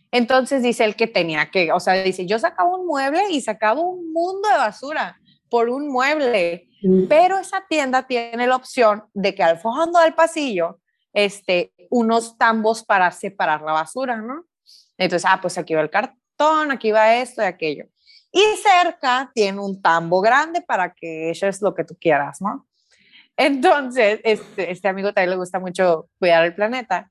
Entonces 0.10 0.64
dice 0.64 0.86
él 0.86 0.96
que 0.96 1.08
tenía 1.08 1.52
que, 1.52 1.74
o 1.74 1.80
sea, 1.82 1.96
dice, 1.96 2.26
yo 2.26 2.40
sacaba 2.40 2.74
un 2.74 2.88
mueble 2.88 3.30
y 3.30 3.42
sacaba 3.42 3.82
un 3.82 4.14
mundo 4.14 4.48
de 4.48 4.58
basura 4.58 5.20
por 5.50 5.70
un 5.70 5.90
mueble, 5.90 6.70
mm. 6.84 7.08
pero 7.10 7.38
esa 7.38 7.66
tienda 7.68 8.08
tiene 8.08 8.48
la 8.48 8.56
opción 8.56 9.04
de 9.14 9.36
que 9.36 9.44
al 9.44 9.60
fondo 9.60 10.00
del 10.00 10.14
pasillo 10.14 10.80
este, 11.12 11.74
unos 11.90 12.38
tambos 12.38 12.86
para 12.86 13.12
separar 13.12 13.62
la 13.62 13.74
basura, 13.74 14.16
¿no? 14.16 14.46
Entonces, 14.98 15.30
ah, 15.30 15.40
pues 15.42 15.58
aquí 15.58 15.74
va 15.74 15.82
el 15.82 15.90
cartón, 15.90 16.72
aquí 16.72 16.94
va 16.94 17.16
esto 17.18 17.42
y 17.42 17.46
aquello. 17.46 17.88
Y 18.32 18.42
cerca 18.64 19.30
tiene 19.36 19.60
un 19.60 19.82
tambo 19.82 20.22
grande 20.22 20.62
para 20.62 20.94
que 20.94 21.30
eches 21.30 21.62
lo 21.62 21.76
que 21.76 21.84
tú 21.84 21.98
quieras, 22.00 22.40
¿no? 22.40 22.66
Entonces, 23.42 24.20
este, 24.24 24.72
este 24.72 24.88
amigo 24.88 25.14
también 25.14 25.32
le 25.32 25.36
gusta 25.36 25.60
mucho 25.60 26.08
cuidar 26.20 26.46
el 26.46 26.54
planeta. 26.54 27.10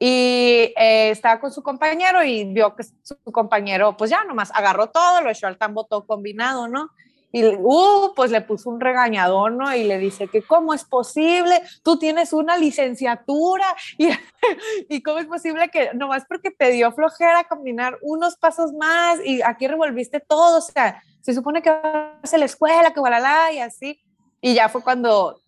Y 0.00 0.72
eh, 0.76 1.10
estaba 1.10 1.38
con 1.40 1.52
su 1.52 1.62
compañero 1.62 2.24
y 2.24 2.44
vio 2.52 2.74
que 2.74 2.82
su 2.82 3.16
compañero, 3.30 3.96
pues 3.96 4.10
ya 4.10 4.24
nomás 4.24 4.50
agarró 4.52 4.88
todo, 4.88 5.20
lo 5.20 5.30
echó 5.30 5.46
al 5.46 5.58
tambo 5.58 5.84
todo 5.84 6.06
combinado, 6.06 6.66
¿no? 6.66 6.90
Y, 7.30 7.44
uh, 7.44 8.12
pues 8.16 8.32
le 8.32 8.40
puso 8.40 8.68
un 8.68 8.80
regañador, 8.80 9.52
¿no? 9.52 9.72
Y 9.72 9.84
le 9.84 9.98
dice 9.98 10.26
que 10.26 10.42
cómo 10.42 10.74
es 10.74 10.82
posible, 10.82 11.62
tú 11.84 12.00
tienes 12.00 12.32
una 12.32 12.56
licenciatura 12.56 13.66
y, 13.96 14.08
y 14.88 15.02
cómo 15.02 15.20
es 15.20 15.26
posible 15.26 15.68
que 15.68 15.94
nomás 15.94 16.24
porque 16.28 16.50
te 16.50 16.72
dio 16.72 16.90
flojera 16.90 17.44
combinar 17.44 17.96
unos 18.02 18.36
pasos 18.36 18.72
más 18.72 19.20
y 19.24 19.40
aquí 19.42 19.68
revolviste 19.68 20.18
todo, 20.18 20.58
o 20.58 20.62
sea, 20.62 21.00
se 21.20 21.32
supone 21.32 21.62
que 21.62 21.70
vas 21.70 22.34
a 22.34 22.38
la 22.38 22.46
escuela, 22.46 22.92
que 22.92 23.00
la 23.00 23.52
y 23.52 23.60
así. 23.60 24.00
Y 24.40 24.54
ya 24.54 24.68
fue 24.68 24.82
cuando 24.82 25.40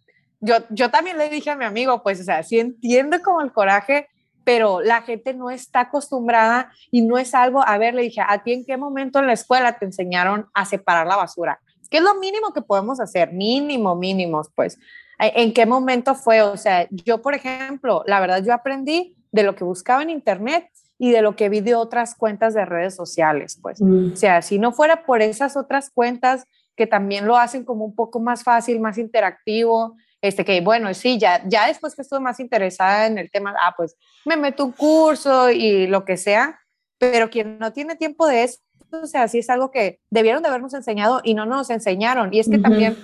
yo, 0.42 0.56
yo 0.70 0.90
también 0.90 1.16
le 1.16 1.30
dije 1.30 1.50
a 1.50 1.56
mi 1.56 1.64
amigo, 1.64 2.02
pues, 2.02 2.20
o 2.20 2.24
sea, 2.24 2.42
sí 2.42 2.58
entiendo 2.58 3.20
como 3.22 3.40
el 3.40 3.52
coraje, 3.52 4.08
pero 4.44 4.80
la 4.80 5.02
gente 5.02 5.34
no 5.34 5.50
está 5.50 5.80
acostumbrada 5.80 6.72
y 6.90 7.02
no 7.02 7.16
es 7.16 7.34
algo, 7.34 7.66
a 7.66 7.78
ver, 7.78 7.94
le 7.94 8.02
dije, 8.02 8.20
¿a 8.26 8.42
ti 8.42 8.52
en 8.52 8.64
qué 8.64 8.76
momento 8.76 9.20
en 9.20 9.28
la 9.28 9.32
escuela 9.32 9.78
te 9.78 9.84
enseñaron 9.84 10.46
a 10.52 10.64
separar 10.64 11.06
la 11.06 11.16
basura? 11.16 11.60
¿Qué 11.88 11.98
es 11.98 12.02
lo 12.02 12.14
mínimo 12.16 12.52
que 12.52 12.62
podemos 12.62 13.00
hacer? 13.00 13.32
Mínimo, 13.32 13.94
mínimos, 13.94 14.48
pues. 14.54 14.78
¿En 15.18 15.52
qué 15.52 15.66
momento 15.66 16.14
fue? 16.14 16.42
O 16.42 16.56
sea, 16.56 16.88
yo, 16.90 17.22
por 17.22 17.34
ejemplo, 17.34 18.02
la 18.06 18.18
verdad, 18.18 18.42
yo 18.42 18.52
aprendí 18.52 19.14
de 19.30 19.44
lo 19.44 19.54
que 19.54 19.62
buscaba 19.62 20.02
en 20.02 20.10
Internet 20.10 20.68
y 20.98 21.10
de 21.10 21.22
lo 21.22 21.36
que 21.36 21.48
vi 21.48 21.60
de 21.60 21.74
otras 21.74 22.14
cuentas 22.14 22.54
de 22.54 22.64
redes 22.64 22.96
sociales, 22.96 23.58
pues. 23.60 23.80
Mm. 23.80 24.14
O 24.14 24.16
sea, 24.16 24.42
si 24.42 24.58
no 24.58 24.72
fuera 24.72 25.04
por 25.04 25.22
esas 25.22 25.56
otras 25.56 25.90
cuentas 25.90 26.46
que 26.76 26.86
también 26.86 27.26
lo 27.26 27.36
hacen 27.36 27.64
como 27.64 27.84
un 27.84 27.94
poco 27.94 28.18
más 28.20 28.42
fácil, 28.42 28.80
más 28.80 28.98
interactivo, 28.98 29.96
este 30.22 30.44
que 30.44 30.60
bueno, 30.60 30.94
sí, 30.94 31.18
ya, 31.18 31.42
ya 31.46 31.66
después 31.66 31.94
que 31.94 32.02
estuve 32.02 32.20
más 32.20 32.40
interesada 32.40 33.06
en 33.06 33.18
el 33.18 33.30
tema, 33.30 33.54
ah, 33.60 33.74
pues 33.76 33.96
me 34.24 34.36
meto 34.36 34.64
un 34.64 34.72
curso 34.72 35.50
y 35.50 35.86
lo 35.86 36.04
que 36.04 36.16
sea, 36.16 36.60
pero 36.98 37.28
quien 37.28 37.58
no 37.58 37.72
tiene 37.72 37.96
tiempo 37.96 38.26
de 38.26 38.44
eso, 38.44 38.60
o 38.90 39.06
sea, 39.06 39.28
sí 39.28 39.38
es 39.38 39.50
algo 39.50 39.70
que 39.70 40.00
debieron 40.10 40.42
de 40.42 40.48
habernos 40.48 40.74
enseñado 40.74 41.20
y 41.24 41.34
no 41.34 41.46
nos 41.46 41.70
enseñaron. 41.70 42.32
Y 42.32 42.38
es 42.38 42.48
que 42.48 42.58
también, 42.58 42.96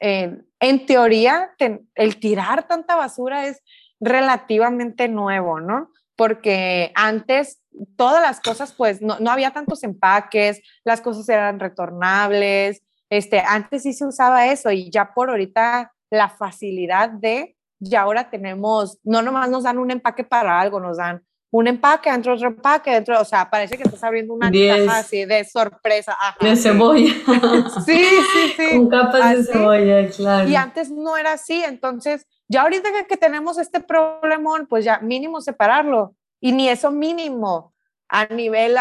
eh, 0.00 0.38
en 0.58 0.86
teoría, 0.86 1.50
el 1.94 2.16
tirar 2.18 2.66
tanta 2.66 2.96
basura 2.96 3.46
es, 3.46 3.62
relativamente 4.00 5.08
nuevo, 5.08 5.60
¿no? 5.60 5.90
Porque 6.16 6.90
antes 6.94 7.62
todas 7.96 8.22
las 8.22 8.40
cosas, 8.40 8.72
pues 8.72 9.00
no, 9.00 9.18
no 9.20 9.30
había 9.30 9.52
tantos 9.52 9.84
empaques, 9.84 10.60
las 10.84 11.00
cosas 11.00 11.28
eran 11.28 11.60
retornables, 11.60 12.82
este, 13.10 13.40
antes 13.40 13.82
sí 13.82 13.92
se 13.92 14.06
usaba 14.06 14.46
eso 14.46 14.70
y 14.70 14.90
ya 14.90 15.12
por 15.14 15.30
ahorita 15.30 15.92
la 16.10 16.28
facilidad 16.28 17.08
de, 17.10 17.56
ya 17.78 18.02
ahora 18.02 18.30
tenemos, 18.30 18.98
no 19.04 19.22
nomás 19.22 19.48
nos 19.48 19.64
dan 19.64 19.78
un 19.78 19.90
empaque 19.90 20.24
para 20.24 20.60
algo, 20.60 20.80
nos 20.80 20.98
dan 20.98 21.22
un 21.52 21.66
empaque, 21.66 22.10
dentro 22.10 22.34
otro 22.34 22.48
empaque, 22.48 22.92
dentro, 22.92 23.20
o 23.20 23.24
sea, 23.24 23.50
parece 23.50 23.76
que 23.76 23.82
estás 23.82 24.04
abriendo 24.04 24.34
una 24.34 24.50
caja 24.50 24.98
así 24.98 25.24
de 25.24 25.44
sorpresa. 25.44 26.16
de 26.40 26.54
cebolla. 26.54 27.12
sí, 27.84 28.04
sí, 28.04 28.54
sí. 28.56 28.76
Con 28.76 28.88
capas 28.88 29.36
de 29.36 29.44
cebolla, 29.44 30.08
claro. 30.10 30.48
Y 30.48 30.54
antes 30.54 30.90
no 30.90 31.16
era 31.16 31.32
así, 31.32 31.62
entonces, 31.64 32.24
ya 32.48 32.62
ahorita 32.62 32.90
que 33.08 33.16
tenemos 33.16 33.58
este 33.58 33.80
problemón, 33.80 34.66
pues 34.68 34.84
ya 34.84 35.00
mínimo 35.00 35.40
separarlo. 35.40 36.14
Y 36.40 36.52
ni 36.52 36.68
eso 36.68 36.90
mínimo 36.90 37.74
a 38.10 38.26
nivel, 38.26 38.76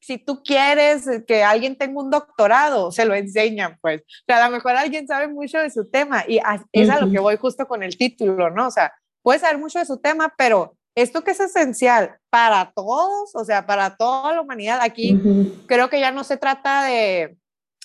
si 0.00 0.18
tú 0.18 0.42
quieres 0.42 1.08
que 1.28 1.44
alguien 1.44 1.78
tenga 1.78 2.00
un 2.00 2.10
doctorado, 2.10 2.90
se 2.90 3.04
lo 3.04 3.14
enseñan, 3.14 3.78
pues. 3.80 4.00
O 4.00 4.24
sea, 4.26 4.44
a 4.44 4.48
lo 4.48 4.54
mejor 4.56 4.72
alguien 4.72 5.06
sabe 5.06 5.28
mucho 5.28 5.58
de 5.58 5.70
su 5.70 5.88
tema 5.88 6.24
y 6.26 6.40
es 6.72 6.90
a 6.90 7.00
lo 7.00 7.10
que 7.10 7.20
voy 7.20 7.36
justo 7.36 7.68
con 7.68 7.84
el 7.84 7.96
título, 7.96 8.50
¿no? 8.50 8.66
O 8.66 8.70
sea, 8.70 8.92
puede 9.22 9.38
saber 9.38 9.58
mucho 9.58 9.78
de 9.78 9.84
su 9.84 9.98
tema, 9.98 10.34
pero 10.36 10.76
esto 10.96 11.22
que 11.22 11.30
es 11.30 11.40
esencial 11.40 12.18
para 12.30 12.72
todos, 12.74 13.34
o 13.34 13.44
sea, 13.44 13.64
para 13.64 13.96
toda 13.96 14.34
la 14.34 14.40
humanidad, 14.40 14.80
aquí 14.80 15.20
creo 15.66 15.88
que 15.88 16.00
ya 16.00 16.10
no 16.10 16.24
se 16.24 16.36
trata 16.36 16.84
de 16.84 17.36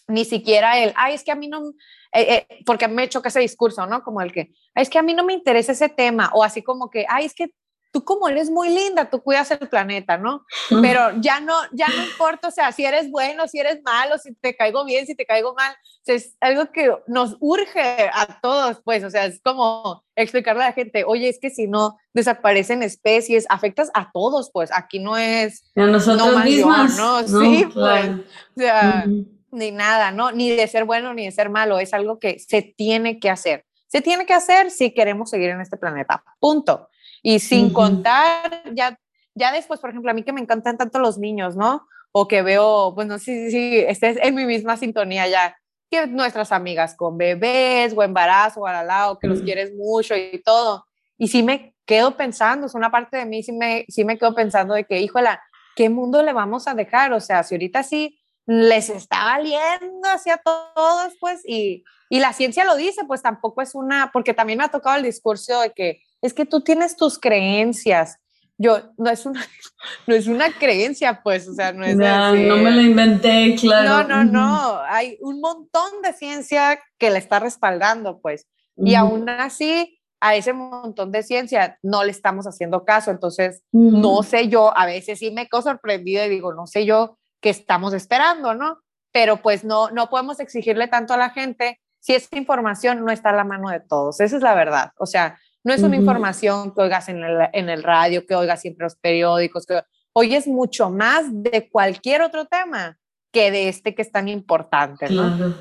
ni 0.08 0.26
siquiera 0.26 0.80
el, 0.80 0.92
ay, 0.96 1.14
es 1.14 1.24
que 1.24 1.32
a 1.32 1.36
mí 1.36 1.48
no, 1.48 1.70
eh, 2.14 2.46
eh, 2.50 2.64
porque 2.66 2.88
me 2.88 3.04
hecho 3.04 3.22
ese 3.24 3.40
discurso, 3.40 3.86
¿no? 3.86 4.04
Como 4.04 4.22
el 4.22 4.32
que, 4.32 4.52
es 4.74 4.90
que 4.90 4.98
a 4.98 5.04
mí 5.04 5.14
no 5.14 5.24
me 5.24 5.34
interesa 5.34 5.72
ese 5.72 5.90
tema, 5.90 6.32
o 6.34 6.44
así 6.44 6.64
como 6.64 6.90
que, 6.90 7.06
ay, 7.08 7.26
es 7.26 7.36
que 7.36 7.52
tú 7.92 8.04
como 8.04 8.30
eres 8.30 8.50
muy 8.50 8.70
linda, 8.70 9.10
tú 9.10 9.22
cuidas 9.22 9.50
el 9.52 9.68
planeta, 9.68 10.18
¿no? 10.18 10.46
Pero 10.82 11.12
ya 11.22 11.40
no, 11.40 11.56
ya 11.72 11.88
no 11.88 12.04
importa, 12.04 12.50
o 12.50 12.52
sea, 12.52 12.72
si 12.72 12.86
eres 12.86 13.10
bueno, 13.10 13.48
si 13.48 13.60
eres 13.60 13.82
malo, 13.84 14.18
si 14.18 14.34
te 14.36 14.56
caigo 14.56 14.86
bien, 14.86 15.06
si 15.06 15.16
te 15.16 15.26
caigo 15.26 15.54
mal, 15.56 15.76
es 16.06 16.36
algo 16.40 16.72
que 16.72 16.92
nos 17.08 17.38
urge 17.40 18.10
a 18.14 18.40
todos, 18.42 18.82
pues, 18.84 19.04
o 19.04 19.10
sea, 19.10 19.26
es 19.26 19.42
como 19.44 20.04
explicarle 20.16 20.64
a 20.64 20.68
la 20.68 20.74
gente, 20.74 21.04
oye, 21.06 21.30
es 21.30 21.40
que 21.40 21.50
si 21.50 21.68
no 21.68 21.98
desaparecen 22.14 22.84
especies, 22.84 23.46
afectas 23.50 23.90
a 23.94 24.12
todos, 24.12 24.52
pues, 24.52 24.72
aquí 24.74 25.00
no 25.00 25.18
es... 25.18 25.64
A 25.76 25.86
nosotros 25.86 26.34
no 26.34 26.44
mismas, 26.44 26.98
¿no? 26.98 27.28
Sí, 27.28 27.66
pues, 27.74 28.10
o 28.10 28.60
sea, 28.60 29.06
ni 29.52 29.72
nada, 29.72 30.12
¿no? 30.12 30.32
Ni 30.32 30.52
de 30.52 30.68
ser 30.68 30.86
bueno 30.86 31.14
ni 31.14 31.26
de 31.26 31.32
ser 31.32 31.50
malo, 31.50 31.80
es 31.80 31.94
algo 31.94 32.20
que 32.20 32.40
se 32.40 32.62
tiene 32.62 33.20
que 33.20 33.30
hacer. 33.30 33.66
Se 33.88 34.02
tiene 34.02 34.26
que 34.26 34.34
hacer 34.34 34.70
si 34.70 34.94
queremos 34.94 35.32
seguir 35.32 35.50
en 35.50 35.62
este 35.62 35.78
planeta, 35.78 36.24
punto. 36.40 36.90
Y 37.22 37.40
sin 37.40 37.72
contar, 37.72 38.64
ya, 38.74 38.98
ya 39.36 39.52
después, 39.52 39.80
por 39.80 39.90
ejemplo, 39.90 40.12
a 40.12 40.14
mí 40.14 40.24
que 40.24 40.34
me 40.34 40.42
encantan 40.42 40.78
tanto 40.78 41.00
los 41.00 41.18
niños, 41.18 41.56
¿no? 41.56 41.88
O 42.12 42.28
que 42.28 42.42
veo, 42.42 42.94
pues 42.96 43.08
no 43.08 43.20
sé 43.20 43.52
si 43.52 43.80
estés 43.80 44.18
en 44.22 44.36
mi 44.36 44.46
misma 44.46 44.78
sintonía 44.78 45.28
ya, 45.28 45.56
que 45.90 46.08
nuestras 46.08 46.52
amigas 46.52 46.96
con 46.96 47.18
bebés 47.18 47.94
o 47.96 48.04
embarazo 48.04 48.62
o 48.62 48.68
al 48.68 48.88
lado, 48.88 49.18
que 49.20 49.28
los 49.28 49.42
quieres 49.42 49.74
mucho 49.74 50.16
y 50.16 50.42
todo. 50.44 50.86
Y 51.18 51.28
sí 51.28 51.44
me 51.44 51.74
quedo 51.86 52.16
pensando, 52.16 52.68
es 52.68 52.76
una 52.76 52.92
parte 52.92 53.18
de 53.18 53.26
mí, 53.26 53.44
sí 53.44 53.52
me, 53.52 53.86
sí 53.90 54.06
me 54.06 54.18
quedo 54.18 54.36
pensando 54.36 54.76
de 54.76 54.86
que, 54.86 55.02
híjola, 55.02 55.42
¿qué 55.76 55.90
mundo 55.90 56.22
le 56.22 56.34
vamos 56.34 56.68
a 56.68 56.76
dejar? 56.76 57.12
O 57.14 57.20
sea, 57.20 57.44
si 57.44 57.56
ahorita 57.56 57.84
sí 57.84 58.20
les 58.46 58.90
está 58.90 59.26
valiendo 59.26 60.08
hacia 60.08 60.38
todos, 60.38 61.14
pues, 61.20 61.42
y, 61.46 61.84
y 62.10 62.20
la 62.20 62.34
ciencia 62.34 62.64
lo 62.66 62.76
dice, 62.76 63.04
pues 63.06 63.22
tampoco 63.22 63.62
es 63.62 63.76
una, 63.76 64.12
porque 64.12 64.34
también 64.34 64.60
me 64.60 64.66
ha 64.66 64.70
tocado 64.70 64.98
el 64.98 65.04
discurso 65.04 65.62
de 65.62 65.72
que 65.72 66.02
es 66.22 66.34
que 66.34 66.46
tú 66.46 66.62
tienes 66.62 66.96
tus 66.96 67.20
creencias. 67.20 68.18
Yo, 68.58 68.92
no 68.98 69.10
es 69.10 69.26
una, 69.26 69.42
no 70.08 70.16
es 70.16 70.28
una 70.28 70.52
creencia, 70.52 71.22
pues, 71.24 71.48
o 71.48 71.54
sea, 71.54 71.72
no 71.72 71.86
es 71.86 71.96
no, 71.96 72.36
no 72.36 72.58
me 72.58 72.72
lo 72.72 72.82
inventé, 72.82 73.56
claro. 73.60 74.08
No, 74.08 74.24
no, 74.24 74.32
no, 74.32 74.80
hay 74.88 75.18
un 75.22 75.40
montón 75.40 76.02
de 76.04 76.14
ciencia 76.14 76.80
que 76.98 77.10
le 77.10 77.20
está 77.20 77.40
respaldando, 77.40 78.20
pues, 78.20 78.48
y 78.76 78.96
aún 78.96 79.30
así, 79.30 80.00
a 80.22 80.36
ese 80.36 80.54
montón 80.54 81.12
de 81.12 81.24
ciencia 81.24 81.80
no 81.82 82.04
le 82.04 82.12
estamos 82.12 82.46
haciendo 82.48 82.84
caso, 82.84 83.12
entonces, 83.12 83.64
no 83.72 84.24
sé 84.24 84.50
yo, 84.50 84.78
a 84.78 84.86
veces 84.86 85.20
sí 85.20 85.32
me 85.32 85.48
quedo 85.48 85.62
sorprendida 85.62 86.26
y 86.26 86.30
digo, 86.30 86.54
no 86.54 86.68
sé 86.68 86.86
yo 86.86 87.18
qué 87.42 87.50
estamos 87.50 87.94
esperando, 87.94 88.54
¿no? 88.54 88.80
Pero 89.12 89.38
pues 89.38 89.64
no, 89.64 89.90
no 89.92 90.10
podemos 90.10 90.40
exigirle 90.40 90.88
tanto 90.88 91.14
a 91.14 91.18
la 91.18 91.30
gente. 91.30 91.80
Si 92.00 92.14
esa 92.14 92.38
información 92.38 93.04
no 93.04 93.12
está 93.12 93.30
a 93.30 93.34
la 93.34 93.44
mano 93.44 93.70
de 93.70 93.80
todos, 93.80 94.20
esa 94.20 94.36
es 94.36 94.42
la 94.42 94.56
verdad, 94.56 94.92
o 94.98 95.06
sea, 95.06 95.40
no 95.64 95.74
es 95.74 95.84
una 95.84 95.96
información 95.96 96.74
que 96.74 96.82
oigas 96.82 97.10
en 97.10 97.24
el, 97.24 97.50
en 97.54 97.70
el, 97.70 97.84
radio, 97.84 98.26
que 98.26 98.36
oigas 98.36 98.62
siempre 98.62 98.86
los 98.86 98.96
periódicos, 98.96 99.66
que 99.66 99.82
oyes 100.14 100.48
mucho 100.48 100.90
más 100.90 101.26
de 101.32 101.70
cualquier 101.70 102.22
otro 102.22 102.46
tema 102.46 102.98
que 103.32 103.52
de 103.52 103.70
este 103.70 103.94
que 103.94 104.02
es 104.02 104.12
tan 104.12 104.28
importante, 104.28 105.08
Claro. 105.08 105.56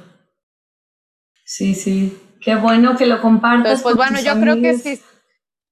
Sí, 1.44 1.74
sí. 1.74 2.20
Qué 2.42 2.54
bueno 2.56 2.94
que 2.94 3.06
lo 3.06 3.22
compartas. 3.22 3.82
pues 3.82 3.96
bueno, 3.96 4.20
yo 4.20 4.38
creo 4.38 4.60
que 4.60 4.78
sí. 4.78 5.00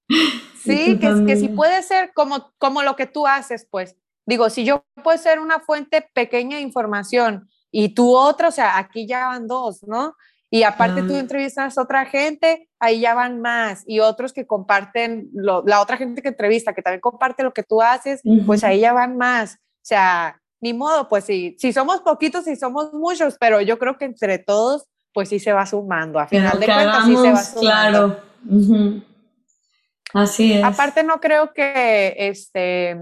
Sí, 0.67 0.99
que, 0.99 1.25
que 1.25 1.37
sí 1.37 1.49
puede 1.49 1.81
ser 1.85 2.13
como, 2.13 2.53
como 2.59 2.83
lo 2.83 2.97
que 2.97 3.07
tú 3.07 3.27
haces, 3.27 3.69
pues. 3.71 3.95
Digo, 4.25 4.51
si 4.51 4.65
yo 4.65 4.85
puedo 5.05 5.17
ser 5.17 5.39
una 5.39 5.61
fuente 5.61 6.11
pequeña 6.13 6.57
de 6.57 6.63
información 6.63 7.49
y 7.71 7.91
tú 7.91 8.17
otra, 8.17 8.49
o 8.49 8.51
sea, 8.51 8.77
aquí 8.79 9.07
ya 9.07 9.29
van 9.29 9.47
dos, 9.47 9.85
¿no? 9.87 10.17
Y 10.49 10.63
aparte 10.63 11.03
tú 11.03 11.17
entrevistas 11.17 11.77
a 11.77 11.83
otra 11.83 12.07
gente, 12.07 12.69
ahí 12.79 13.01
ya 13.01 13.15
van 13.15 13.41
más. 13.41 13.83
Y 13.87 14.01
otros 14.01 14.33
que 14.33 14.47
comparten, 14.47 15.29
la 15.33 15.81
otra 15.81 15.97
gente 15.97 16.23
que 16.23 16.29
entrevista, 16.29 16.73
que 16.73 16.83
también 16.83 17.01
comparte 17.01 17.43
lo 17.43 17.53
que 17.53 17.65
tú 17.65 17.83
haces, 17.83 18.21
pues 18.47 18.63
ahí 18.63 18.81
ya 18.81 18.93
van 18.93 19.17
más. 19.17 19.55
O 19.57 19.89
sea, 19.89 20.41
ni 20.61 20.73
modo, 20.73 21.09
pues 21.09 21.25
sí, 21.25 21.57
si 21.59 21.73
somos 21.73 22.01
poquitos, 22.01 22.47
y 22.47 22.57
somos 22.57 22.93
muchos, 22.93 23.37
pero 23.39 23.61
yo 23.61 23.79
creo 23.79 23.99
que 23.99 24.05
entre 24.05 24.39
todos, 24.39 24.87
pues 25.13 25.29
sí 25.29 25.39
se 25.39 25.53
va 25.53 25.67
sumando. 25.67 26.19
A 26.19 26.27
final 26.27 26.59
de 26.61 26.67
cuentas, 26.67 27.05
sí 27.07 27.17
se 27.17 27.33
va 27.33 27.43
sumando. 27.43 27.61
Claro. 27.61 29.03
Así 30.15 30.53
es. 30.55 30.65
Aparte, 30.65 31.03
no 31.03 31.21
creo 31.21 31.53
que, 31.53 32.15
este, 32.19 32.97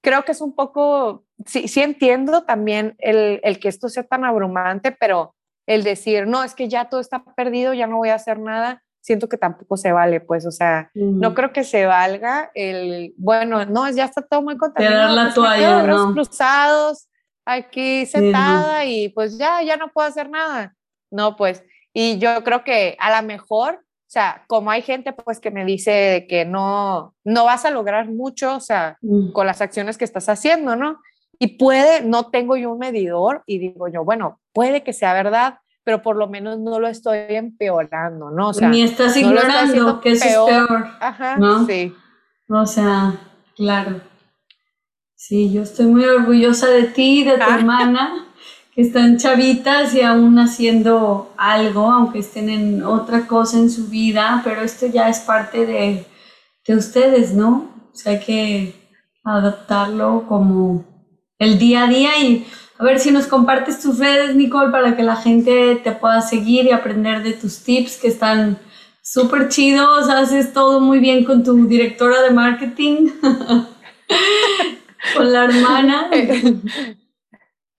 creo 0.00 0.24
que 0.24 0.32
es 0.32 0.40
un 0.40 0.54
poco, 0.54 1.24
sí, 1.46 1.68
sí 1.68 1.80
entiendo 1.82 2.42
también 2.42 2.96
el, 2.98 3.40
el 3.44 3.60
que 3.60 3.68
esto 3.68 3.88
sea 3.88 4.02
tan 4.02 4.24
abrumante, 4.24 4.92
pero 4.92 5.34
el 5.66 5.82
decir, 5.82 6.26
no, 6.26 6.44
es 6.44 6.54
que 6.54 6.68
ya 6.68 6.88
todo 6.88 7.00
está 7.00 7.24
perdido, 7.36 7.72
ya 7.74 7.86
no 7.86 7.96
voy 7.96 8.10
a 8.10 8.16
hacer 8.16 8.38
nada, 8.38 8.82
siento 9.00 9.28
que 9.28 9.36
tampoco 9.36 9.76
se 9.76 9.92
vale, 9.92 10.20
pues, 10.20 10.46
o 10.46 10.50
sea, 10.50 10.90
no 10.94 11.34
creo 11.34 11.52
que 11.52 11.62
se 11.62 11.84
valga 11.84 12.50
el, 12.54 13.12
bueno, 13.18 13.66
no, 13.66 13.90
ya 13.90 14.04
está 14.04 14.22
todo 14.22 14.42
muy 14.42 14.56
contaminado. 14.56 15.14
la 15.14 15.22
pues, 15.24 15.34
toalla, 15.34 15.82
¿no? 15.82 16.12
cruzados, 16.12 17.08
aquí 17.44 18.06
sentada 18.06 18.84
y 18.86 19.10
pues 19.10 19.36
ya, 19.36 19.62
ya 19.62 19.76
no 19.76 19.88
puedo 19.88 20.08
hacer 20.08 20.30
nada. 20.30 20.74
No, 21.10 21.36
pues, 21.36 21.62
y 21.92 22.18
yo 22.18 22.42
creo 22.44 22.64
que 22.64 22.96
a 22.98 23.20
lo 23.20 23.26
mejor, 23.26 23.74
o 23.74 24.10
sea, 24.14 24.44
como 24.48 24.70
hay 24.70 24.82
gente 24.82 25.12
pues 25.12 25.38
que 25.38 25.50
me 25.50 25.64
dice 25.64 26.26
que 26.28 26.44
no, 26.44 27.14
no 27.24 27.44
vas 27.44 27.64
a 27.64 27.70
lograr 27.70 28.08
mucho, 28.08 28.56
o 28.56 28.60
sea, 28.60 28.98
con 29.32 29.46
las 29.46 29.60
acciones 29.60 29.98
que 29.98 30.04
estás 30.04 30.28
haciendo, 30.28 30.76
¿no? 30.76 30.98
Y 31.44 31.58
puede, 31.58 32.00
no 32.00 32.30
tengo 32.30 32.56
yo 32.56 32.72
un 32.72 32.78
medidor 32.78 33.42
y 33.46 33.58
digo 33.58 33.86
yo, 33.88 34.02
bueno, 34.02 34.40
puede 34.54 34.82
que 34.82 34.94
sea 34.94 35.12
verdad, 35.12 35.58
pero 35.84 36.00
por 36.00 36.16
lo 36.16 36.26
menos 36.26 36.58
no 36.58 36.80
lo 36.80 36.88
estoy 36.88 37.18
empeorando, 37.28 38.30
¿no? 38.30 38.48
O 38.48 38.54
sea, 38.54 38.70
Ni 38.70 38.80
estás 38.80 39.14
ignorando 39.14 40.00
que 40.00 40.12
eso 40.12 40.24
es 40.24 40.32
peor. 40.46 40.86
Ajá, 41.00 41.36
sí. 41.66 41.92
O 42.48 42.64
sea, 42.64 43.20
claro. 43.56 44.00
Sí, 45.14 45.52
yo 45.52 45.64
estoy 45.64 45.84
muy 45.84 46.06
orgullosa 46.06 46.68
de 46.68 46.84
ti 46.84 47.20
y 47.20 47.24
de 47.24 47.36
tu 47.36 47.42
ah. 47.42 47.56
hermana, 47.58 48.26
que 48.74 48.80
están 48.80 49.18
chavitas 49.18 49.94
y 49.94 50.00
aún 50.00 50.38
haciendo 50.38 51.30
algo, 51.36 51.92
aunque 51.92 52.20
estén 52.20 52.48
en 52.48 52.82
otra 52.82 53.26
cosa 53.26 53.58
en 53.58 53.68
su 53.68 53.88
vida, 53.88 54.40
pero 54.44 54.62
esto 54.62 54.86
ya 54.86 55.10
es 55.10 55.20
parte 55.20 55.66
de, 55.66 56.06
de 56.66 56.74
ustedes, 56.74 57.34
¿no? 57.34 57.68
O 57.92 57.94
sea, 57.94 58.12
hay 58.12 58.20
que 58.20 58.74
adaptarlo 59.22 60.24
como 60.26 60.93
el 61.38 61.58
día 61.58 61.84
a 61.84 61.88
día 61.88 62.18
y 62.20 62.46
a 62.78 62.84
ver 62.84 62.98
si 62.98 63.10
nos 63.10 63.26
compartes 63.26 63.80
tus 63.80 63.98
redes, 63.98 64.34
Nicole, 64.34 64.72
para 64.72 64.96
que 64.96 65.02
la 65.02 65.16
gente 65.16 65.76
te 65.76 65.92
pueda 65.92 66.20
seguir 66.20 66.66
y 66.66 66.72
aprender 66.72 67.22
de 67.22 67.32
tus 67.32 67.62
tips 67.62 67.98
que 67.98 68.08
están 68.08 68.58
súper 69.00 69.48
chidos. 69.48 70.08
Haces 70.08 70.52
todo 70.52 70.80
muy 70.80 70.98
bien 70.98 71.24
con 71.24 71.44
tu 71.44 71.66
directora 71.66 72.22
de 72.22 72.30
marketing, 72.30 73.10
con 75.16 75.32
la 75.32 75.44
hermana. 75.44 76.10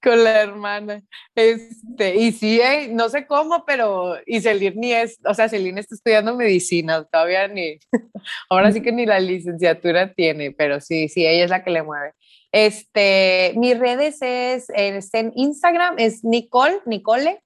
con 0.06 0.24
la 0.24 0.44
hermana. 0.44 1.02
Este, 1.34 2.16
y 2.16 2.32
sí, 2.32 2.62
eh, 2.62 2.90
no 2.92 3.10
sé 3.10 3.26
cómo, 3.26 3.66
pero 3.66 4.16
y 4.26 4.40
Celine 4.40 4.76
ni 4.78 4.94
es, 4.94 5.20
o 5.26 5.34
sea, 5.34 5.50
Celine 5.50 5.80
está 5.80 5.96
estudiando 5.96 6.36
medicina, 6.36 7.04
todavía 7.04 7.48
ni, 7.48 7.80
ahora 8.50 8.72
sí 8.72 8.82
que 8.82 8.92
ni 8.92 9.06
la 9.06 9.20
licenciatura 9.20 10.14
tiene, 10.14 10.52
pero 10.52 10.80
sí, 10.80 11.10
sí, 11.10 11.26
ella 11.26 11.44
es 11.46 11.50
la 11.50 11.64
que 11.64 11.72
le 11.72 11.82
mueve. 11.82 12.14
Este, 12.58 13.52
mis 13.58 13.78
redes 13.78 14.18
es, 14.22 14.70
en 14.70 15.34
Instagram 15.36 15.96
es 15.98 16.24
Nicole, 16.24 16.80
Nicole, 16.86 17.44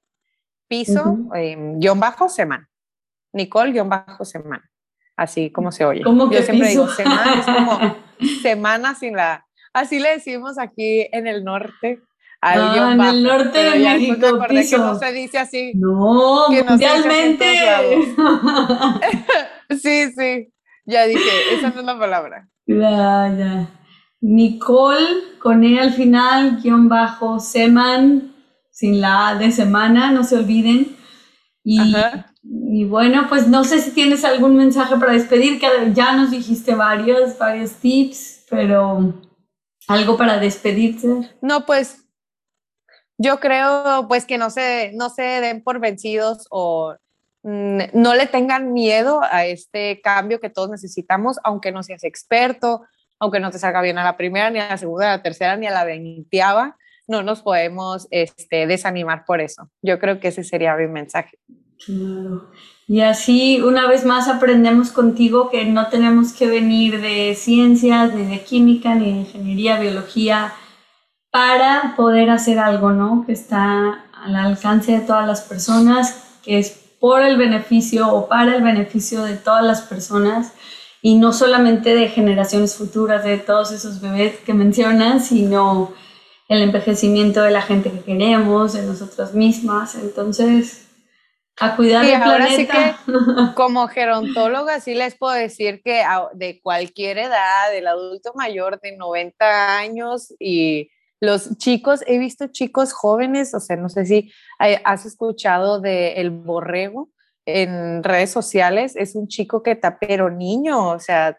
piso, 0.67 1.17
em, 1.33 1.79
guion 1.79 1.99
bajo, 1.99 2.29
semana. 2.29 2.69
Nicole, 3.33 3.71
guion 3.71 3.89
bajo, 3.89 4.23
semana. 4.23 4.69
así 5.17 5.49
como 5.51 5.71
se 5.71 5.83
oye. 5.83 6.03
¿Cómo 6.03 6.29
que 6.29 6.35
Yo 6.35 6.41
siempre 6.43 6.67
piso? 6.67 6.83
digo 6.83 6.93
semana, 6.95 7.33
es 7.39 7.45
como 7.45 7.79
semana 8.43 8.93
sin 8.93 9.15
la, 9.15 9.45
así 9.73 9.97
le 9.99 10.11
decimos 10.11 10.59
aquí 10.59 11.07
en 11.11 11.25
el 11.25 11.43
norte. 11.43 12.01
Al 12.41 12.61
Ah, 12.61 12.71
guion 12.73 12.91
en 12.91 12.97
bajo, 12.99 13.09
el 13.09 13.23
norte 13.23 13.63
de 13.63 13.79
México, 13.79 14.27
acordé 14.27 14.47
que 14.47 14.61
piso. 14.61 14.77
no 14.77 14.95
se 14.99 15.11
dice 15.11 15.39
así. 15.39 15.71
No, 15.73 16.45
Que 16.51 16.63
no 16.63 16.69
mundialmente. 16.69 17.45
Sí, 19.81 20.11
sí, 20.15 20.53
ya 20.85 21.05
dije, 21.07 21.29
esa 21.55 21.69
no 21.71 21.79
es 21.79 21.85
la 21.85 21.97
palabra. 21.97 22.47
ya, 22.67 23.33
ya. 23.37 23.67
Nicole, 24.21 25.37
con 25.39 25.63
E 25.63 25.79
al 25.79 25.93
final, 25.93 26.61
guion 26.61 26.89
bajo, 26.89 27.39
Seman, 27.39 28.33
sin 28.71 29.01
la 29.01 29.29
A 29.29 29.35
de 29.35 29.51
semana, 29.51 30.11
no 30.11 30.23
se 30.23 30.37
olviden. 30.37 30.95
Y, 31.63 32.85
bueno, 32.85 33.27
pues 33.29 33.47
no 33.47 33.63
sé 33.63 33.79
si 33.79 33.91
tienes 33.91 34.25
algún 34.25 34.55
mensaje 34.55 34.95
para 34.97 35.13
despedir, 35.13 35.59
que 35.59 35.67
ya 35.93 36.15
nos 36.15 36.31
dijiste 36.31 36.73
varios, 36.73 37.37
varios 37.37 37.73
tips, 37.73 38.45
pero 38.49 39.13
algo 39.87 40.17
para 40.17 40.39
despedirte. 40.39 41.29
No, 41.41 41.65
pues 41.65 42.05
yo 43.17 43.39
creo 43.39 44.07
pues 44.07 44.25
que 44.25 44.37
no 44.37 44.49
se, 44.49 44.91
no 44.93 45.09
se 45.09 45.23
den 45.23 45.61
por 45.61 45.79
vencidos 45.79 46.47
o 46.49 46.95
mm, 47.43 47.79
no 47.93 48.15
le 48.15 48.25
tengan 48.27 48.71
miedo 48.71 49.21
a 49.29 49.45
este 49.45 49.99
cambio 50.01 50.39
que 50.39 50.49
todos 50.49 50.69
necesitamos, 50.69 51.37
aunque 51.43 51.71
no 51.71 51.83
seas 51.83 52.03
experto, 52.03 52.83
aunque 53.19 53.39
no 53.39 53.51
te 53.51 53.59
salga 53.59 53.81
bien 53.81 53.97
a 53.97 54.03
la 54.03 54.17
primera, 54.17 54.49
ni 54.49 54.59
a 54.59 54.69
la 54.69 54.77
segunda, 54.77 55.13
a 55.13 55.17
la 55.17 55.23
tercera, 55.23 55.57
ni 55.57 55.67
a 55.67 55.71
la 55.71 55.83
veinteava, 55.83 56.77
no 57.07 57.23
nos 57.23 57.41
podemos 57.41 58.07
este, 58.11 58.67
desanimar 58.67 59.25
por 59.25 59.41
eso. 59.41 59.69
Yo 59.81 59.99
creo 59.99 60.19
que 60.19 60.29
ese 60.29 60.43
sería 60.43 60.75
mi 60.75 60.87
mensaje. 60.87 61.37
Claro. 61.83 62.49
Y 62.87 63.01
así 63.01 63.61
una 63.61 63.87
vez 63.87 64.05
más 64.05 64.27
aprendemos 64.27 64.91
contigo 64.91 65.49
que 65.49 65.65
no 65.65 65.89
tenemos 65.89 66.33
que 66.33 66.47
venir 66.47 67.01
de 67.01 67.35
ciencias, 67.35 68.13
ni 68.13 68.25
de 68.25 68.43
química, 68.43 68.95
ni 68.95 69.11
de 69.11 69.19
ingeniería, 69.19 69.79
biología, 69.79 70.53
para 71.31 71.93
poder 71.95 72.29
hacer 72.31 72.57
algo, 72.57 72.91
¿no? 72.91 73.25
Que 73.25 73.33
está 73.33 74.05
al 74.11 74.35
alcance 74.35 74.91
de 74.91 75.01
todas 75.01 75.27
las 75.27 75.41
personas, 75.41 76.39
que 76.43 76.57
es 76.57 76.71
por 76.99 77.21
el 77.21 77.37
beneficio 77.37 78.11
o 78.11 78.27
para 78.27 78.55
el 78.55 78.63
beneficio 78.63 79.23
de 79.23 79.37
todas 79.37 79.63
las 79.63 79.81
personas 79.81 80.53
y 81.01 81.15
no 81.15 81.31
solamente 81.31 81.95
de 81.95 82.09
generaciones 82.09 82.75
futuras, 82.75 83.23
de 83.23 83.37
todos 83.37 83.71
esos 83.71 84.01
bebés 84.01 84.37
que 84.39 84.53
mencionas, 84.53 85.27
sino 85.27 85.93
el 86.49 86.61
envejecimiento 86.61 87.41
de 87.41 87.51
la 87.51 87.61
gente 87.61 87.91
que 87.91 88.01
queremos, 88.01 88.73
de 88.73 88.81
nosotras 88.81 89.33
mismas. 89.33 89.95
Entonces, 89.95 90.87
a 91.59 91.75
cuidar 91.75 92.05
Y 92.05 92.09
el 92.09 92.21
ahora 92.21 92.47
sí 92.47 92.65
planeta. 92.65 92.99
Como 93.55 93.87
gerontóloga, 93.87 94.79
sí 94.79 94.93
les 94.93 95.15
puedo 95.15 95.33
decir 95.33 95.81
que 95.83 96.03
de 96.33 96.59
cualquier 96.61 97.17
edad, 97.17 97.71
del 97.71 97.87
adulto 97.87 98.33
mayor 98.35 98.79
de 98.81 98.97
90 98.97 99.77
años 99.77 100.33
y 100.39 100.89
los 101.21 101.57
chicos, 101.57 102.01
he 102.07 102.17
visto 102.17 102.47
chicos 102.47 102.93
jóvenes, 102.93 103.53
o 103.53 103.59
sea, 103.59 103.75
no 103.75 103.89
sé 103.89 104.05
si 104.05 104.31
has 104.57 105.05
escuchado 105.05 105.81
de 105.81 106.13
El 106.13 106.31
Borrego 106.31 107.09
en 107.55 108.03
redes 108.03 108.31
sociales, 108.31 108.95
es 108.95 109.15
un 109.15 109.27
chico 109.27 109.63
que 109.63 109.71
está, 109.71 109.97
pero 109.99 110.29
niño, 110.29 110.89
o 110.89 110.99
sea, 110.99 111.37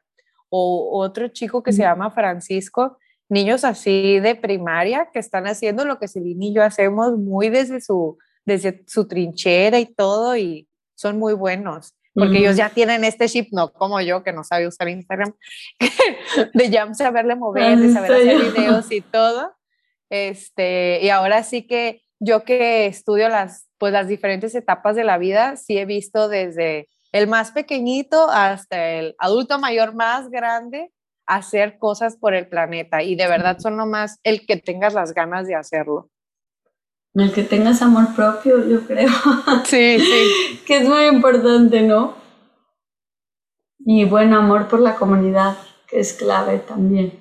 o 0.49 0.99
otro 1.01 1.29
chico 1.29 1.63
que 1.63 1.73
se 1.73 1.83
Mm. 1.83 1.85
llama 1.85 2.11
Francisco, 2.11 2.99
niños 3.29 3.65
así 3.65 4.19
de 4.21 4.35
primaria 4.35 5.11
que 5.13 5.21
están 5.21 5.47
haciendo 5.47 5.85
lo 5.85 5.99
que 5.99 6.09
Celine 6.09 6.47
y 6.47 6.55
yo 6.55 6.63
hacemos 6.65 7.17
muy 7.17 7.49
desde 7.49 7.81
su, 7.81 8.19
desde 8.45 8.83
su 8.87 9.07
trinchera 9.07 9.79
y 9.79 9.87
todo 9.87 10.37
y 10.37 10.69
son 10.97 11.19
muy 11.19 11.35
buenos 11.35 11.95
porque 12.15 12.39
ellos 12.39 12.57
ya 12.57 12.71
tienen 12.71 13.05
este 13.05 13.29
chip, 13.29 13.49
no 13.53 13.73
como 13.73 14.01
yo 14.01 14.23
que 14.23 14.33
no 14.33 14.45
sabe 14.45 14.67
usar 14.67 14.89
Instagram, 14.89 15.33
de 16.55 16.71
ya 16.71 16.93
saberle 16.95 17.37
mover, 17.37 17.79
de 17.79 17.93
saber 17.93 18.11
¿En 18.11 18.29
hacer 18.31 18.53
videos 18.53 18.91
y 18.91 19.01
todo. 19.01 19.53
Este, 20.11 21.01
y 21.03 21.11
ahora 21.11 21.43
sí 21.45 21.67
que 21.67 22.03
yo 22.19 22.45
que 22.45 22.87
estudio 22.87 23.29
las, 23.29 23.70
pues 23.81 23.95
las 23.95 24.07
diferentes 24.07 24.55
etapas 24.55 24.95
de 24.95 25.05
la 25.05 25.17
vida, 25.17 25.57
sí 25.57 25.79
he 25.79 25.87
visto 25.87 26.29
desde 26.29 26.91
el 27.13 27.27
más 27.27 27.51
pequeñito 27.51 28.29
hasta 28.31 28.91
el 28.91 29.17
adulto 29.19 29.59
mayor 29.59 29.95
más 29.95 30.29
grande 30.29 30.93
hacer 31.27 31.79
cosas 31.79 32.17
por 32.17 32.35
el 32.35 32.47
planeta 32.47 33.03
y 33.03 33.17
de 33.17 33.27
verdad 33.27 33.59
son 33.59 33.79
nomás 33.79 34.21
el 34.23 34.47
que 34.47 34.59
tengas 34.59 34.93
las 34.93 35.15
ganas 35.15 35.47
de 35.47 35.55
hacerlo. 35.55 36.11
El 37.15 37.33
que 37.33 37.43
tengas 37.43 37.81
amor 37.81 38.15
propio, 38.15 38.69
yo 38.69 38.87
creo, 38.87 39.09
Sí, 39.65 39.99
sí. 39.99 40.61
que 40.67 40.77
es 40.77 40.89
muy 40.89 41.07
importante, 41.07 41.81
¿no? 41.81 42.15
Y 43.79 44.05
bueno, 44.05 44.37
amor 44.37 44.69
por 44.69 44.81
la 44.81 44.95
comunidad, 44.95 45.57
que 45.89 46.01
es 46.01 46.13
clave 46.13 46.59
también. 46.59 47.19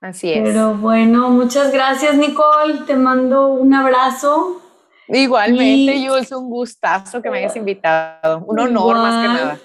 Así 0.00 0.32
es. 0.32 0.40
Pero 0.42 0.74
bueno, 0.74 1.30
muchas 1.30 1.72
gracias 1.72 2.16
Nicole, 2.16 2.80
te 2.86 2.96
mando 2.96 3.48
un 3.48 3.72
abrazo. 3.72 4.60
Igualmente, 5.08 5.96
Y- 5.96 6.06
Jules, 6.08 6.32
un 6.32 6.48
gustazo 6.48 7.20
que 7.20 7.30
me 7.30 7.38
hayas 7.38 7.56
invitado. 7.56 8.44
Un 8.46 8.58
honor 8.58 8.96
más 8.96 9.22
que 9.22 9.28
nada. 9.28 9.58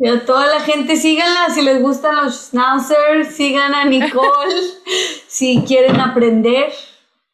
Y 0.00 0.08
a 0.08 0.24
toda 0.24 0.46
la 0.46 0.60
gente, 0.60 0.96
síganla 0.96 1.50
si 1.50 1.62
les 1.62 1.82
gustan 1.82 2.14
los 2.16 2.50
schnauzers, 2.50 3.34
sigan 3.34 3.74
a 3.74 3.84
Nicole 3.84 4.54
si 5.26 5.64
quieren 5.66 6.00
aprender 6.00 6.72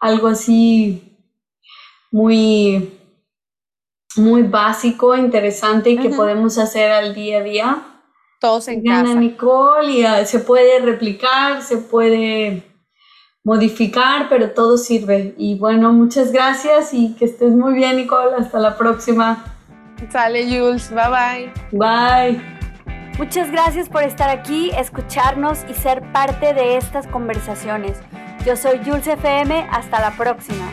algo 0.00 0.28
así 0.28 1.18
muy, 2.10 2.98
muy 4.16 4.42
básico, 4.42 5.14
interesante 5.14 5.90
y 5.90 5.98
que 5.98 6.08
podemos 6.08 6.56
hacer 6.56 6.90
al 6.90 7.14
día 7.14 7.38
a 7.38 7.42
día. 7.42 7.82
Todos 8.40 8.68
en 8.68 8.80
Sigan 8.80 9.06
a. 9.08 9.14
Nicole 9.14 9.92
y 9.92 10.04
ah, 10.04 10.24
se 10.24 10.38
puede 10.38 10.78
replicar, 10.80 11.62
se 11.62 11.78
puede 11.78 12.62
modificar, 13.44 14.28
pero 14.28 14.50
todo 14.50 14.76
sirve. 14.78 15.34
Y 15.36 15.58
bueno, 15.58 15.92
muchas 15.92 16.32
gracias 16.32 16.92
y 16.92 17.14
que 17.14 17.26
estés 17.26 17.52
muy 17.52 17.74
bien, 17.74 17.96
Nicole. 17.96 18.34
Hasta 18.38 18.58
la 18.58 18.76
próxima. 18.76 19.44
Sale, 20.10 20.44
Jules. 20.44 20.90
Bye 20.90 21.52
bye. 21.70 21.78
Bye. 21.78 22.54
Muchas 23.18 23.50
gracias 23.52 23.88
por 23.88 24.02
estar 24.02 24.28
aquí, 24.28 24.70
escucharnos 24.70 25.60
y 25.70 25.74
ser 25.74 26.02
parte 26.10 26.52
de 26.52 26.76
estas 26.76 27.06
conversaciones. 27.06 28.00
Yo 28.44 28.56
soy 28.56 28.80
Jules 28.84 29.06
FM, 29.06 29.68
hasta 29.70 30.00
la 30.00 30.10
próxima. 30.16 30.66